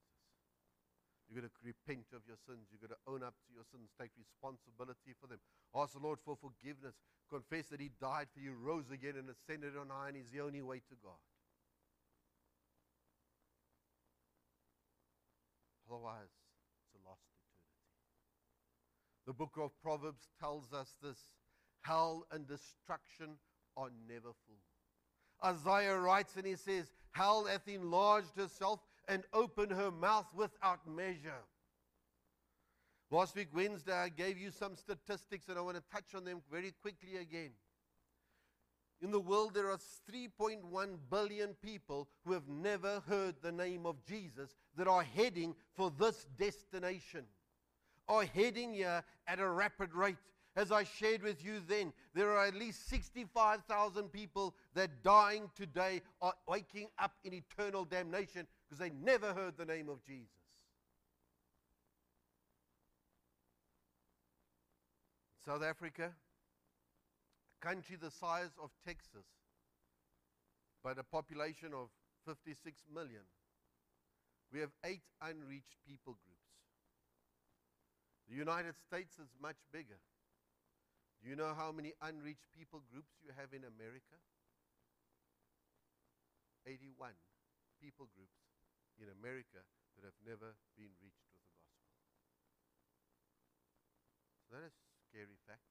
You're 1.32 1.42
got 1.42 1.56
to 1.56 1.64
repent 1.64 2.12
of 2.12 2.28
your 2.28 2.36
sins. 2.44 2.68
You've 2.68 2.84
got 2.84 2.92
to 2.92 3.02
own 3.08 3.24
up 3.24 3.40
to 3.48 3.56
your 3.56 3.64
sins, 3.72 3.88
take 3.96 4.12
responsibility 4.20 5.16
for 5.16 5.28
them. 5.28 5.40
Ask 5.72 5.96
the 5.96 6.04
Lord 6.04 6.20
for 6.20 6.36
forgiveness. 6.36 7.00
Confess 7.32 7.72
that 7.72 7.80
He 7.80 7.90
died 8.02 8.28
for 8.36 8.44
you, 8.44 8.52
rose 8.52 8.92
again, 8.92 9.16
and 9.16 9.32
ascended 9.32 9.80
on 9.80 9.88
high, 9.88 10.12
and 10.12 10.18
He's 10.18 10.28
the 10.28 10.44
only 10.44 10.62
way 10.62 10.84
to 10.92 10.96
God. 11.00 11.24
Otherwise, 15.88 16.36
it's 16.84 17.00
a 17.00 17.08
lost 17.08 17.24
eternity. 17.32 17.72
The 19.24 19.34
book 19.34 19.56
of 19.56 19.72
Proverbs 19.82 20.28
tells 20.40 20.74
us 20.74 20.96
this 21.02 21.32
hell 21.82 22.26
and 22.32 22.48
destruction 22.48 23.40
are 23.78 23.90
never 24.08 24.36
full. 24.48 24.60
Isaiah 25.44 25.98
writes 25.98 26.36
and 26.36 26.46
he 26.46 26.56
says, 26.56 26.92
Hell 27.12 27.46
hath 27.46 27.68
enlarged 27.68 28.36
herself 28.38 28.80
and 29.08 29.24
open 29.34 29.70
her 29.70 29.92
mouth 29.92 30.28
without 30.36 30.88
measure. 30.88 31.44
Last 33.10 33.36
week, 33.36 33.50
Wednesday, 33.54 33.94
I 33.94 34.08
gave 34.08 34.38
you 34.38 34.52
some 34.52 34.76
statistics 34.76 35.50
and 35.50 35.58
I 35.58 35.62
want 35.62 35.76
to 35.76 35.84
touch 35.92 36.16
on 36.16 36.24
them 36.24 36.42
very 36.50 36.74
quickly 36.82 37.18
again. 37.18 37.52
In 39.02 39.12
the 39.12 39.20
world, 39.20 39.54
there 39.54 39.70
are 39.70 39.80
3.1 40.10 40.62
billion 41.10 41.56
people 41.62 42.08
who 42.24 42.34
have 42.34 42.48
never 42.48 43.02
heard 43.08 43.36
the 43.42 43.52
name 43.52 43.86
of 43.86 44.06
Jesus 44.06 44.56
that 44.78 44.88
are 44.88 45.04
heading 45.04 45.56
for 45.74 45.92
this 46.00 46.28
destination, 46.38 47.26
are 48.08 48.24
heading 48.24 48.76
here 48.76 49.04
at 49.28 49.40
a 49.40 49.50
rapid 49.50 49.94
rate. 49.94 50.18
As 50.56 50.72
I 50.72 50.84
shared 50.84 51.24
with 51.24 51.44
you 51.44 51.62
then, 51.68 51.94
there 52.14 52.30
are 52.30 52.46
at 52.46 52.56
least 52.56 52.90
65,000 52.90 54.10
people 54.10 54.56
that 54.74 55.02
dying 55.04 55.50
today 55.56 56.02
are 56.22 56.34
waking 56.48 56.90
up 57.00 57.14
in 57.24 57.34
eternal 57.34 57.86
damnation 57.86 58.48
because 58.72 58.88
they 58.88 58.96
never 59.04 59.34
heard 59.34 59.58
the 59.58 59.66
name 59.66 59.90
of 59.90 60.02
Jesus. 60.06 60.32
South 65.46 65.62
Africa, 65.62 66.14
a 67.62 67.66
country 67.66 67.98
the 68.00 68.12
size 68.12 68.52
of 68.64 68.70
Texas, 68.88 69.28
but 70.82 70.98
a 70.98 71.04
population 71.04 71.74
of 71.74 71.90
56 72.26 72.84
million, 72.94 73.28
we 74.54 74.62
have 74.62 74.72
eight 74.86 75.04
unreached 75.22 75.76
people 75.86 76.16
groups. 76.24 76.48
The 78.30 78.36
United 78.36 78.76
States 78.88 79.20
is 79.20 79.28
much 79.42 79.58
bigger. 79.74 80.00
Do 81.22 81.30
you 81.30 81.36
know 81.36 81.52
how 81.58 81.74
many 81.74 81.92
unreached 82.02 82.48
people 82.58 82.82
groups 82.90 83.12
you 83.22 83.32
have 83.36 83.52
in 83.52 83.68
America? 83.68 84.16
81 86.66 87.10
people 87.82 88.08
groups 88.16 88.51
in 89.02 89.10
America 89.10 89.66
that 89.98 90.06
have 90.06 90.20
never 90.22 90.54
been 90.78 90.94
reached 91.02 91.26
with 91.26 91.42
the 91.42 91.52
gospel. 91.52 91.82
So 94.46 94.48
that 94.56 94.64
is 94.70 94.78
a 94.78 94.94
scary 95.10 95.38
fact. 95.50 95.66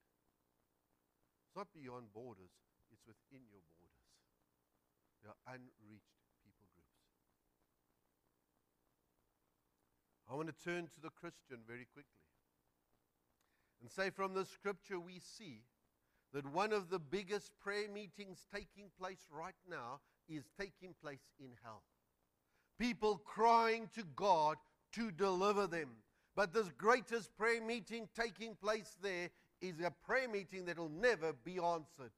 It's 1.47 1.55
not 1.55 1.71
beyond 1.71 2.11
borders, 2.11 2.51
it's 2.91 3.07
within 3.07 3.47
your 3.47 3.63
borders. 3.71 4.03
There 5.23 5.31
are 5.31 5.55
unreached 5.55 6.19
people 6.43 6.67
groups. 6.75 6.99
I 10.27 10.35
want 10.35 10.51
to 10.51 10.57
turn 10.59 10.91
to 10.95 10.99
the 10.99 11.11
Christian 11.11 11.63
very 11.63 11.87
quickly 11.87 12.21
and 13.81 13.89
say 13.89 14.09
from 14.09 14.33
the 14.33 14.45
scripture 14.45 14.99
we 14.99 15.19
see 15.19 15.63
that 16.33 16.45
one 16.45 16.71
of 16.71 16.89
the 16.89 16.99
biggest 16.99 17.51
prayer 17.59 17.89
meetings 17.89 18.45
taking 18.53 18.89
place 18.97 19.27
right 19.31 19.57
now 19.69 19.99
is 20.29 20.45
taking 20.57 20.95
place 21.01 21.27
in 21.39 21.51
hell. 21.63 21.83
People 22.81 23.21
crying 23.23 23.87
to 23.93 24.01
God 24.15 24.57
to 24.93 25.11
deliver 25.11 25.67
them. 25.67 25.89
But 26.35 26.51
this 26.51 26.67
greatest 26.79 27.29
prayer 27.37 27.61
meeting 27.61 28.09
taking 28.19 28.55
place 28.55 28.97
there 29.03 29.29
is 29.61 29.79
a 29.85 29.93
prayer 30.03 30.27
meeting 30.27 30.65
that 30.65 30.79
will 30.79 30.89
never 30.89 31.31
be 31.31 31.61
answered. 31.61 32.09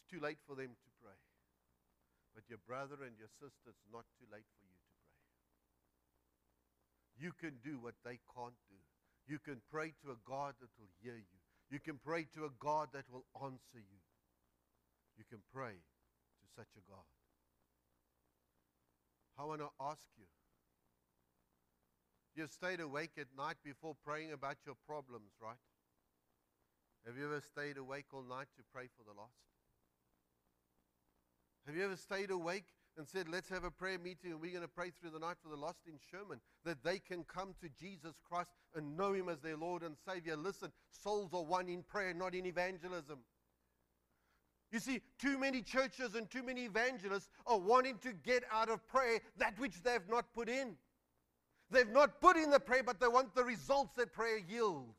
It's 0.00 0.08
too 0.10 0.18
late 0.18 0.38
for 0.48 0.56
them 0.56 0.72
to 0.72 0.90
pray. 1.04 1.20
But 2.34 2.48
your 2.48 2.60
brother 2.66 3.04
and 3.04 3.12
your 3.18 3.28
sister, 3.28 3.68
it's 3.68 3.92
not 3.92 4.08
too 4.16 4.24
late 4.32 4.48
for 4.56 4.64
you 4.72 4.80
to 4.80 4.96
pray. 7.20 7.28
you 7.28 7.32
can 7.36 7.60
do 7.60 7.76
what 7.84 8.00
they 8.02 8.16
can't 8.32 8.56
do. 8.72 8.80
You 9.28 9.38
can 9.44 9.60
pray 9.70 9.92
to 10.00 10.12
a 10.12 10.18
God 10.24 10.54
that 10.64 10.72
will 10.80 10.88
hear 11.04 11.20
you. 11.20 11.40
You 11.68 11.80
can 11.80 12.00
pray 12.00 12.24
to 12.32 12.46
a 12.46 12.56
God 12.58 12.88
that 12.94 13.04
will 13.12 13.26
answer 13.44 13.76
you. 13.76 14.00
You 15.18 15.24
can 15.28 15.44
pray 15.52 15.76
to 15.76 16.46
such 16.56 16.72
a 16.80 16.84
God. 16.88 17.04
I 19.38 19.44
want 19.44 19.60
to 19.60 19.68
ask 19.80 20.02
you 20.16 20.24
you've 22.34 22.50
stayed 22.50 22.80
awake 22.80 23.12
at 23.18 23.26
night 23.36 23.56
before 23.64 23.94
praying 24.04 24.32
about 24.32 24.56
your 24.64 24.76
problems, 24.86 25.32
right? 25.40 25.56
Have 27.06 27.16
you 27.16 27.24
ever 27.26 27.40
stayed 27.40 27.78
awake 27.78 28.06
all 28.12 28.22
night 28.22 28.48
to 28.56 28.62
pray 28.72 28.88
for 28.96 29.04
the 29.04 29.18
lost? 29.18 29.32
Have 31.66 31.76
you 31.76 31.84
ever 31.84 31.96
stayed 31.96 32.30
awake 32.30 32.66
and 32.96 33.06
said, 33.06 33.28
Let's 33.28 33.48
have 33.48 33.64
a 33.64 33.70
prayer 33.70 33.98
meeting 33.98 34.32
and 34.32 34.40
we're 34.40 34.52
going 34.52 34.62
to 34.62 34.68
pray 34.68 34.90
through 34.90 35.10
the 35.10 35.18
night 35.18 35.36
for 35.42 35.48
the 35.48 35.56
lost 35.56 35.80
in 35.86 35.94
Sherman, 36.10 36.40
that 36.64 36.82
they 36.82 36.98
can 36.98 37.24
come 37.24 37.54
to 37.60 37.68
Jesus 37.68 38.14
Christ 38.28 38.50
and 38.74 38.96
know 38.96 39.12
Him 39.12 39.28
as 39.28 39.40
their 39.40 39.56
Lord 39.56 39.82
and 39.82 39.96
Savior. 40.08 40.36
Listen, 40.36 40.72
souls 40.90 41.32
are 41.32 41.44
won 41.44 41.68
in 41.68 41.82
prayer, 41.82 42.14
not 42.14 42.34
in 42.34 42.46
evangelism. 42.46 43.18
You 44.72 44.80
see, 44.80 45.00
too 45.18 45.38
many 45.38 45.62
churches 45.62 46.14
and 46.14 46.28
too 46.30 46.42
many 46.42 46.64
evangelists 46.64 47.28
are 47.46 47.58
wanting 47.58 47.98
to 47.98 48.12
get 48.12 48.42
out 48.52 48.68
of 48.68 48.86
prayer 48.88 49.20
that 49.38 49.58
which 49.58 49.82
they 49.82 49.92
have 49.92 50.08
not 50.08 50.32
put 50.34 50.48
in. 50.48 50.76
They've 51.70 51.90
not 51.90 52.20
put 52.20 52.36
in 52.36 52.50
the 52.50 52.60
prayer, 52.60 52.82
but 52.82 53.00
they 53.00 53.08
want 53.08 53.34
the 53.34 53.44
results 53.44 53.94
that 53.96 54.12
prayer 54.12 54.38
yields. 54.38 54.96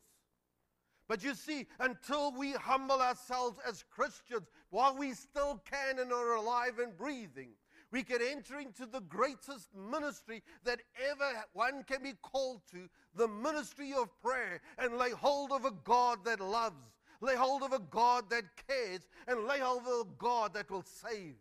But 1.07 1.23
you 1.23 1.35
see, 1.35 1.67
until 1.79 2.33
we 2.33 2.51
humble 2.51 3.01
ourselves 3.01 3.59
as 3.65 3.83
Christians, 3.89 4.47
while 4.69 4.95
we 4.95 5.13
still 5.13 5.61
can 5.69 5.99
and 5.99 6.11
are 6.11 6.35
alive 6.35 6.79
and 6.79 6.97
breathing, 6.97 7.51
we 7.91 8.03
can 8.03 8.19
enter 8.21 8.59
into 8.59 8.85
the 8.85 8.99
greatest 8.99 9.69
ministry 9.73 10.43
that 10.65 10.81
ever 11.09 11.45
one 11.53 11.83
can 11.83 12.03
be 12.03 12.13
called 12.21 12.61
to 12.71 12.89
the 13.15 13.27
ministry 13.27 13.93
of 13.93 14.09
prayer 14.21 14.59
and 14.77 14.97
lay 14.97 15.11
hold 15.11 15.53
of 15.53 15.63
a 15.63 15.71
God 15.85 16.25
that 16.25 16.41
loves, 16.41 16.85
lay 17.21 17.35
hold 17.35 17.63
of 17.63 17.73
a 17.73 17.79
God 17.79 18.29
that 18.29 18.43
cares, 18.67 19.07
and 19.27 19.45
lay 19.45 19.59
hold 19.59 19.81
of 19.81 19.87
a 19.87 20.05
God 20.17 20.53
that 20.53 20.69
will 20.69 20.83
save. 20.83 21.35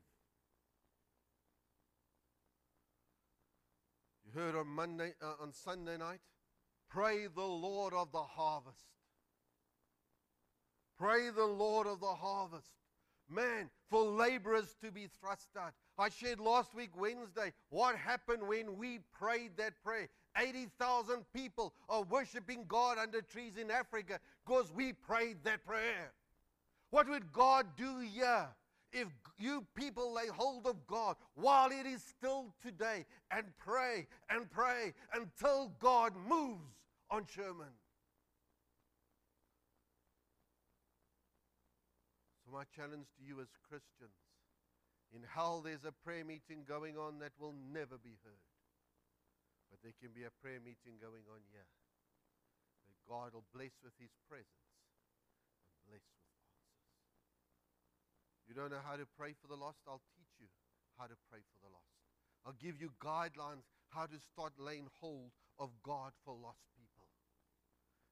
You 4.25 4.41
heard 4.41 4.57
on 4.57 4.67
Monday, 4.67 5.13
uh, 5.23 5.43
on 5.43 5.53
Sunday 5.53 5.97
night, 5.97 6.21
pray 6.89 7.27
the 7.27 7.43
Lord 7.43 7.93
of 7.95 8.13
the 8.13 8.23
harvest. 8.23 8.87
Pray 10.99 11.31
the 11.31 11.45
Lord 11.45 11.87
of 11.87 12.01
the 12.01 12.07
harvest. 12.07 12.71
Man, 13.29 13.71
for 13.91 14.03
laborers 14.03 14.77
to 14.83 14.93
be 14.93 15.09
thrust 15.21 15.49
out. 15.59 15.73
I 15.99 16.11
shared 16.11 16.39
last 16.39 16.75
week, 16.75 16.91
Wednesday, 16.97 17.53
what 17.71 17.97
happened 17.97 18.47
when 18.47 18.77
we 18.77 19.01
prayed 19.19 19.57
that 19.57 19.83
prayer. 19.83 20.09
80,000 20.37 21.25
people 21.35 21.75
are 21.89 22.03
worshiping 22.03 22.67
God 22.69 22.99
under 22.99 23.23
trees 23.23 23.57
in 23.57 23.71
Africa 23.71 24.21
because 24.47 24.73
we 24.73 24.93
prayed 24.93 25.39
that 25.45 25.65
prayer. 25.65 26.13
What 26.91 27.09
would 27.09 27.33
God 27.33 27.67
do 27.77 27.99
here 27.99 28.47
if 28.93 29.09
you 29.39 29.67
people 29.75 30.15
lay 30.15 30.29
hold 30.29 30.67
of 30.67 30.87
God 30.87 31.17
while 31.35 31.71
it 31.71 31.87
is 31.87 32.03
still 32.03 32.55
today 32.63 33.05
and 33.31 33.45
pray 33.59 34.07
and 34.31 34.49
pray 34.51 34.95
until 35.13 35.73
God 35.81 36.13
moves 36.29 36.77
on 37.11 37.27
Sherman? 37.27 37.75
So, 42.45 42.53
my 42.53 42.63
challenge 42.77 43.07
to 43.19 43.25
you 43.27 43.41
as 43.41 43.49
Christians 43.69 44.15
in 45.15 45.23
hell, 45.35 45.63
there's 45.65 45.85
a 45.85 45.93
prayer 45.93 46.25
meeting 46.25 46.63
going 46.69 46.97
on 46.97 47.19
that 47.21 47.33
will 47.41 47.55
never 47.73 47.97
be 47.97 48.19
heard. 48.23 48.47
But 49.71 49.79
there 49.83 49.95
can 50.01 50.11
be 50.15 50.25
a 50.25 50.31
prayer 50.43 50.61
meeting 50.61 50.99
going 51.01 51.23
on 51.33 51.41
here. 51.51 51.67
God 53.07 53.33
will 53.33 53.47
bless 53.55 53.79
with 53.83 53.95
his 53.97 54.11
presence 54.27 54.67
and 55.71 55.79
bless 55.87 56.03
with 56.03 56.27
answers. 56.27 56.67
You 58.51 58.55
don't 58.55 58.71
know 58.71 58.83
how 58.83 58.99
to 58.99 59.07
pray 59.19 59.35
for 59.39 59.47
the 59.47 59.59
lost? 59.59 59.83
I'll 59.87 60.03
teach 60.15 60.35
you 60.39 60.51
how 60.99 61.07
to 61.07 61.17
pray 61.31 61.43
for 61.55 61.59
the 61.63 61.71
lost. 61.71 61.95
I'll 62.47 62.59
give 62.59 62.79
you 62.79 62.95
guidelines 63.03 63.67
how 63.91 64.07
to 64.07 64.19
start 64.19 64.55
laying 64.59 64.87
hold 65.01 65.35
of 65.59 65.71
God 65.83 66.15
for 66.23 66.35
lost 66.35 66.63
people. 66.75 67.07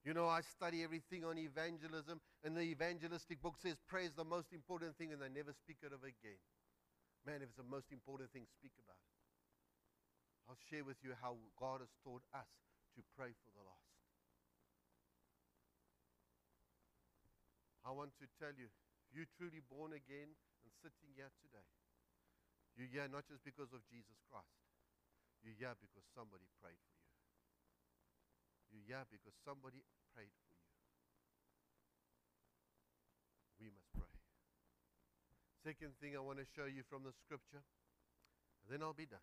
You 0.04 0.12
know, 0.12 0.28
I 0.28 0.42
study 0.42 0.84
everything 0.84 1.24
on 1.24 1.38
evangelism, 1.38 2.20
and 2.44 2.52
the 2.52 2.66
evangelistic 2.66 3.40
book 3.40 3.56
says 3.56 3.80
prayer 3.88 4.04
is 4.04 4.12
the 4.12 4.24
most 4.24 4.52
important 4.52 4.98
thing, 4.98 5.12
and 5.12 5.22
they 5.22 5.32
never 5.32 5.54
speak 5.54 5.80
of 5.86 5.96
it 5.96 6.02
again. 6.04 6.40
Man, 7.24 7.40
if 7.40 7.48
it's 7.48 7.56
the 7.56 7.64
most 7.64 7.88
important 7.90 8.28
thing, 8.32 8.44
speak 8.44 8.76
about 8.76 9.00
it. 9.00 9.14
I'll 10.44 10.60
share 10.68 10.84
with 10.84 11.00
you 11.00 11.16
how 11.22 11.40
God 11.56 11.80
has 11.80 11.88
taught 12.04 12.20
us 12.36 12.52
to 12.96 13.00
pray 13.16 13.32
for 13.32 13.50
the 13.56 13.64
lost. 13.64 13.83
I 17.84 17.92
want 17.92 18.16
to 18.18 18.26
tell 18.40 18.56
you, 18.56 18.72
if 19.06 19.12
you're 19.12 19.28
truly 19.36 19.60
born 19.60 19.92
again 19.92 20.32
and 20.32 20.70
sitting 20.80 21.12
here 21.12 21.28
today, 21.44 21.68
you're 22.74 22.90
here 22.90 23.06
not 23.06 23.28
just 23.30 23.44
because 23.44 23.70
of 23.70 23.84
Jesus 23.86 24.18
Christ. 24.26 24.64
You're 25.44 25.60
here 25.60 25.76
because 25.78 26.02
somebody 26.16 26.48
prayed 26.58 26.80
for 26.80 26.96
you. 26.96 27.12
You're 28.72 28.88
here 28.88 29.04
because 29.06 29.36
somebody 29.44 29.84
prayed 30.16 30.32
for 30.48 30.56
you. 30.56 30.66
We 33.60 33.68
must 33.70 33.86
pray. 33.94 34.10
Second 35.62 35.94
thing 36.02 36.18
I 36.18 36.24
want 36.24 36.42
to 36.42 36.48
show 36.56 36.66
you 36.66 36.82
from 36.90 37.06
the 37.06 37.14
scripture, 37.14 37.62
and 37.62 38.66
then 38.66 38.82
I'll 38.82 38.96
be 38.96 39.06
done. 39.06 39.22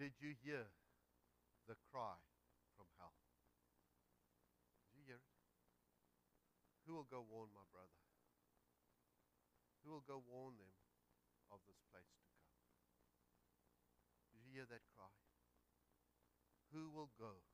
Did 0.00 0.16
you 0.22 0.32
hear 0.40 0.64
the 1.68 1.76
cry 1.92 2.16
from 2.78 2.86
hell? 2.96 3.12
Did 4.94 4.96
you 4.96 5.04
hear 5.04 5.20
it? 5.20 5.36
Who 6.87 6.87
will 6.98 7.06
go 7.06 7.22
warn 7.30 7.46
my 7.54 7.62
brother? 7.70 8.02
Who 9.86 9.94
will 9.94 10.02
go 10.02 10.18
warn 10.26 10.58
them 10.58 10.74
of 11.54 11.62
this 11.62 11.78
place 11.94 12.10
to 12.10 12.26
come? 12.34 12.50
Did 14.34 14.42
you 14.42 14.50
hear 14.50 14.66
that 14.66 14.82
cry? 14.98 15.14
Who 16.74 16.90
will 16.90 17.14
go 17.14 17.46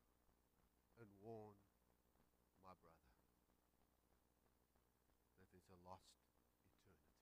and 0.97 1.13
warn 1.21 1.61
my 2.65 2.73
brother 2.81 3.13
that 5.37 5.53
there's 5.53 5.69
a 5.69 5.77
lost 5.85 6.09
eternity? 6.09 7.13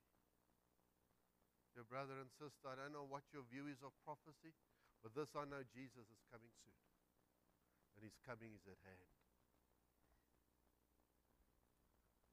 Dear 1.74 1.90
brother 1.90 2.22
and 2.22 2.30
sister, 2.38 2.70
I 2.70 2.78
don't 2.78 2.94
know 2.94 3.10
what 3.10 3.26
your 3.34 3.42
view 3.50 3.66
is 3.66 3.82
of 3.82 3.90
prophecy. 4.06 4.54
But 5.02 5.18
this 5.18 5.34
I 5.34 5.42
know 5.42 5.66
Jesus 5.74 6.06
is 6.06 6.22
coming 6.30 6.54
soon. 6.62 6.78
And 7.98 8.06
his 8.06 8.14
coming 8.22 8.54
is 8.54 8.62
at 8.70 8.78
hand. 8.86 9.21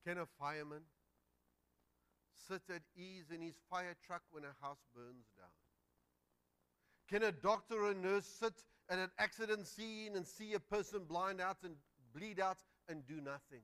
Can 0.05 0.17
a 0.17 0.25
fireman 0.39 0.81
sit 2.47 2.61
at 2.73 2.81
ease 2.95 3.31
in 3.33 3.41
his 3.41 3.55
fire 3.69 3.95
truck 4.05 4.23
when 4.31 4.43
a 4.43 4.65
house 4.65 4.83
burns 4.95 5.27
down? 5.37 5.47
Can 7.09 7.23
a 7.23 7.31
doctor 7.31 7.83
or 7.83 7.93
nurse 7.93 8.25
sit 8.25 8.53
at 8.89 8.99
an 8.99 9.11
accident 9.17 9.67
scene 9.67 10.15
and 10.15 10.25
see 10.25 10.53
a 10.53 10.59
person 10.59 11.01
blind 11.07 11.41
out 11.41 11.57
and 11.63 11.75
bleed 12.15 12.39
out 12.39 12.57
and 12.87 13.05
do 13.05 13.21
nothing? 13.21 13.61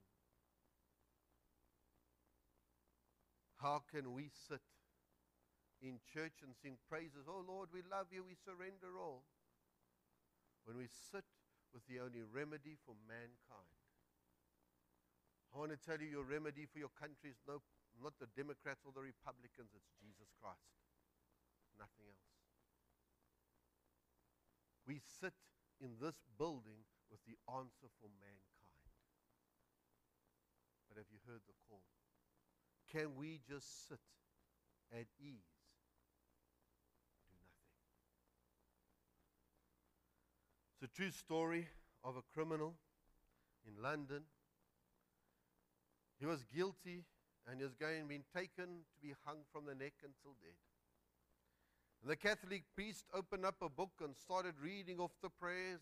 How 3.58 3.82
can 3.92 4.14
we 4.14 4.30
sit 4.48 4.62
in 5.82 6.00
church 6.14 6.42
and 6.42 6.56
sing 6.56 6.78
praises. 6.90 7.28
Oh 7.28 7.44
Lord, 7.48 7.70
we 7.74 7.82
love 7.86 8.08
you, 8.12 8.24
we 8.24 8.36
surrender 8.36 8.98
all. 9.00 9.24
When 10.66 10.78
we 10.78 10.88
sit 11.12 11.26
with 11.74 11.86
the 11.88 12.00
only 12.00 12.24
remedy 12.24 12.78
for 12.86 12.96
mankind. 13.08 13.75
I 15.56 15.64
want 15.64 15.72
to 15.72 15.80
tell 15.80 15.96
you 15.96 16.12
your 16.12 16.28
remedy 16.28 16.68
for 16.68 16.84
your 16.84 16.92
country 17.00 17.32
is 17.32 17.40
no, 17.48 17.64
not 18.04 18.20
the 18.20 18.28
Democrats 18.36 18.84
or 18.84 18.92
the 18.92 19.00
Republicans, 19.00 19.72
it's 19.72 19.88
Jesus 20.04 20.28
Christ. 20.36 20.76
Nothing 21.80 22.12
else. 22.12 22.36
We 24.84 25.00
sit 25.00 25.32
in 25.80 25.96
this 26.04 26.20
building 26.36 26.84
with 27.08 27.24
the 27.24 27.40
answer 27.48 27.88
for 28.04 28.12
mankind. 28.20 28.92
But 30.92 31.00
have 31.00 31.08
you 31.08 31.24
heard 31.24 31.48
the 31.48 31.56
call? 31.72 31.88
Can 32.92 33.16
we 33.16 33.40
just 33.48 33.88
sit 33.88 34.04
at 34.92 35.08
ease 35.20 35.56
Do 37.32 37.40
nothing. 37.40 37.72
It's 40.76 40.84
a 40.84 40.92
true 40.92 41.12
story 41.12 41.68
of 42.04 42.18
a 42.18 42.22
criminal 42.34 42.76
in 43.66 43.82
London. 43.82 44.24
He 46.20 46.26
was 46.26 46.44
guilty 46.54 47.04
and 47.48 47.60
he 47.60 47.64
was 47.64 47.76
going 47.76 48.08
been 48.08 48.24
taken 48.36 48.86
to 48.94 48.98
be 49.02 49.14
hung 49.26 49.46
from 49.52 49.66
the 49.66 49.76
neck 49.76 49.94
until 50.02 50.36
dead. 50.42 50.58
And 52.02 52.12
the 52.12 52.16
Catholic 52.16 52.64
priest 52.74 53.06
opened 53.14 53.46
up 53.46 53.56
a 53.62 53.70
book 53.70 53.92
and 54.02 54.16
started 54.16 54.56
reading 54.62 55.00
off 55.00 55.12
the 55.22 55.30
prayers 55.30 55.82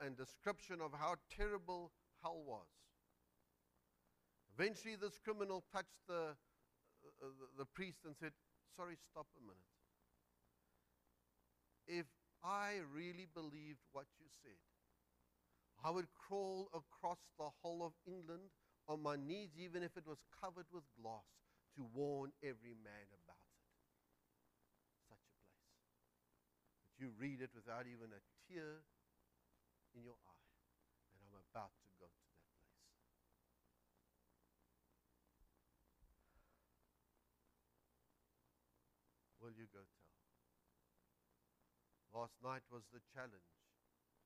and 0.00 0.16
description 0.16 0.80
of 0.80 0.92
how 0.98 1.16
terrible 1.34 1.92
hell 2.22 2.42
was. 2.46 2.66
Eventually, 4.58 4.96
this 4.96 5.18
criminal 5.22 5.62
touched 5.72 6.00
the, 6.08 6.32
uh, 6.32 7.20
the, 7.20 7.58
the 7.58 7.64
priest 7.66 7.98
and 8.04 8.14
said, 8.18 8.32
Sorry, 8.74 8.96
stop 9.10 9.26
a 9.36 9.40
minute. 9.40 9.62
If 11.86 12.06
I 12.46 12.78
really 12.94 13.26
believed 13.34 13.82
what 13.92 14.06
you 14.20 14.26
said. 14.42 14.58
I 15.84 15.90
would 15.90 16.06
crawl 16.14 16.68
across 16.72 17.18
the 17.38 17.48
whole 17.62 17.84
of 17.84 17.92
England 18.06 18.50
on 18.88 19.02
my 19.02 19.16
knees, 19.16 19.50
even 19.58 19.82
if 19.82 19.96
it 19.96 20.06
was 20.06 20.18
covered 20.40 20.66
with 20.72 20.86
glass, 20.94 21.26
to 21.74 21.84
warn 21.92 22.32
every 22.42 22.72
man 22.72 23.06
about 23.12 23.42
it. 23.42 23.66
Such 25.10 25.26
a 25.26 25.36
place. 25.44 25.74
But 26.86 26.94
you 26.96 27.10
read 27.18 27.42
it 27.42 27.50
without 27.52 27.84
even 27.84 28.14
a 28.14 28.22
tear 28.46 28.86
in 29.92 30.02
your 30.02 30.16
eye. 30.24 30.50
And 31.12 31.20
I'm 31.26 31.36
about 31.52 31.74
to 31.82 31.88
go 31.98 32.06
to 32.06 32.22
that 32.22 32.30
place. 32.30 32.56
Will 39.42 39.54
you 39.54 39.68
go 39.70 39.82
tell? 39.84 40.06
Last 42.10 42.34
night 42.40 42.64
was 42.72 42.82
the 42.90 43.04
challenge 43.12 43.52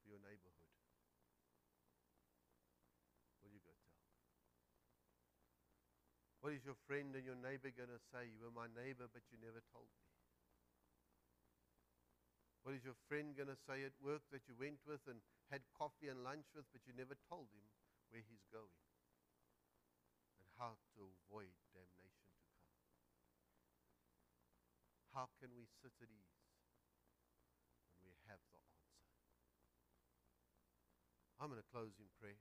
for 0.01 0.09
your 0.09 0.23
neighborhood. 0.23 0.71
Will 3.43 3.51
you 3.51 3.59
go 3.67 3.75
tell? 3.75 3.91
What 6.41 6.57
is 6.57 6.65
your 6.65 6.77
friend 6.89 7.13
and 7.13 7.25
your 7.25 7.37
neighbor 7.37 7.69
going 7.69 7.93
to 7.93 8.01
say? 8.09 8.25
You 8.33 8.41
were 8.41 8.57
my 8.57 8.65
neighbor, 8.73 9.05
but 9.13 9.29
you 9.29 9.37
never 9.37 9.61
told 9.77 9.93
me. 9.93 10.09
What 12.65 12.77
is 12.77 12.85
your 12.85 12.97
friend 13.09 13.37
going 13.37 13.53
to 13.53 13.61
say 13.69 13.85
at 13.85 13.97
work 14.01 14.25
that 14.33 14.49
you 14.49 14.57
went 14.57 14.81
with 14.89 15.05
and 15.09 15.21
had 15.53 15.65
coffee 15.77 16.09
and 16.09 16.25
lunch 16.25 16.49
with, 16.57 16.69
but 16.73 16.85
you 16.89 16.97
never 16.97 17.17
told 17.29 17.53
him 17.53 17.65
where 18.09 18.25
he's 18.25 18.45
going 18.49 18.81
and 20.41 20.49
how 20.57 20.77
to 20.97 21.09
avoid 21.09 21.53
damnation 21.77 22.25
to 22.25 22.41
come? 22.41 22.65
How 25.13 25.27
can 25.41 25.53
we 25.57 25.69
sit 25.85 25.93
at 26.01 26.09
ease? 26.09 26.41
When 28.01 28.13
we 28.13 28.21
have 28.33 28.41
the 28.49 28.57
answer? 28.57 28.93
I'm 31.37 31.49
going 31.53 31.61
to 31.61 31.73
close 31.73 31.97
in 32.01 32.09
prayer. 32.21 32.41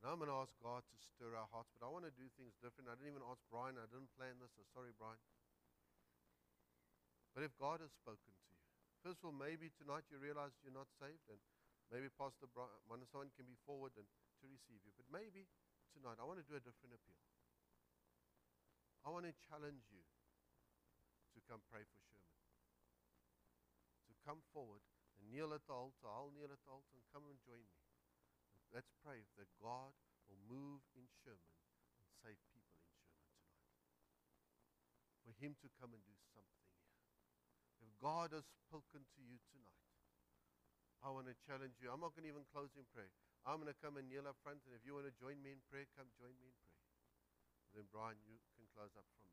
And 0.00 0.08
I'm 0.08 0.16
going 0.16 0.32
to 0.32 0.40
ask 0.40 0.56
God 0.64 0.80
to 0.80 0.96
stir 0.96 1.36
our 1.36 1.44
hearts, 1.52 1.68
but 1.76 1.84
I 1.84 1.92
want 1.92 2.08
to 2.08 2.14
do 2.16 2.24
things 2.40 2.56
different. 2.64 2.88
I 2.88 2.96
didn't 2.96 3.12
even 3.12 3.24
ask 3.28 3.44
Brian. 3.52 3.76
I 3.76 3.84
didn't 3.92 4.08
plan 4.16 4.40
this, 4.40 4.48
so 4.56 4.64
sorry, 4.72 4.96
Brian. 4.96 5.20
But 7.36 7.44
if 7.44 7.52
God 7.60 7.84
has 7.84 7.92
spoken 7.92 8.32
to 8.32 8.48
you, 8.48 8.58
first 9.04 9.20
of 9.20 9.28
all, 9.28 9.36
maybe 9.36 9.68
tonight 9.76 10.08
you 10.08 10.16
realize 10.16 10.56
you're 10.64 10.72
not 10.72 10.88
saved, 10.96 11.28
and 11.28 11.36
maybe 11.92 12.08
Pastor 12.16 12.48
Brian, 12.48 12.80
one 12.88 13.04
can 13.12 13.44
be 13.44 13.60
forward 13.68 13.92
and 14.00 14.08
to 14.40 14.48
receive 14.48 14.80
you. 14.80 14.92
But 14.96 15.04
maybe 15.12 15.44
tonight 15.92 16.16
I 16.16 16.24
want 16.24 16.40
to 16.40 16.48
do 16.48 16.56
a 16.56 16.64
different 16.64 16.96
appeal. 16.96 17.20
I 19.04 19.12
want 19.12 19.28
to 19.28 19.36
challenge 19.52 19.84
you 19.92 20.00
to 21.36 21.38
come 21.44 21.60
pray 21.68 21.84
for 21.84 21.98
Sherman. 22.08 22.40
To 24.08 24.14
come 24.24 24.40
forward 24.56 24.80
and 25.20 25.28
kneel 25.28 25.52
at 25.52 25.64
the 25.68 25.76
altar. 25.76 26.08
I'll 26.08 26.32
kneel 26.32 26.48
at 26.48 26.60
the 26.64 26.72
altar 26.72 26.96
and 26.96 27.04
come 27.12 27.28
and 27.28 27.36
join 27.44 27.60
me. 27.60 27.89
Let's 28.70 28.90
pray 29.02 29.26
that 29.34 29.50
God 29.58 29.90
will 30.30 30.38
move 30.46 30.82
in 30.94 31.06
Sherman 31.22 31.58
and 31.98 32.06
save 32.22 32.38
people 32.54 32.78
in 32.78 32.94
Sherman 33.02 33.26
tonight. 33.42 33.74
For 35.26 35.32
Him 35.42 35.58
to 35.58 35.68
come 35.82 35.90
and 35.90 36.02
do 36.06 36.14
something 36.30 36.66
here. 36.70 36.86
If 37.82 37.90
God 37.98 38.30
has 38.30 38.46
spoken 38.66 39.02
to 39.02 39.20
you 39.26 39.42
tonight, 39.50 39.90
I 41.02 41.10
want 41.10 41.26
to 41.26 41.36
challenge 41.48 41.80
you. 41.80 41.90
I'm 41.90 42.04
not 42.04 42.14
going 42.14 42.28
to 42.28 42.32
even 42.32 42.46
close 42.52 42.70
in 42.76 42.86
prayer. 42.92 43.10
I'm 43.48 43.58
going 43.58 43.72
to 43.72 43.80
come 43.80 43.96
and 43.96 44.04
kneel 44.06 44.28
up 44.28 44.36
front, 44.44 44.60
and 44.68 44.76
if 44.76 44.84
you 44.84 44.92
want 44.92 45.08
to 45.08 45.16
join 45.16 45.40
me 45.40 45.56
in 45.56 45.60
prayer, 45.72 45.88
come 45.96 46.12
join 46.20 46.36
me 46.38 46.52
in 46.52 46.58
prayer. 46.60 46.86
Then, 47.72 47.88
Brian, 47.88 48.20
you 48.28 48.36
can 48.54 48.68
close 48.76 48.92
up 48.94 49.08
from. 49.16 49.29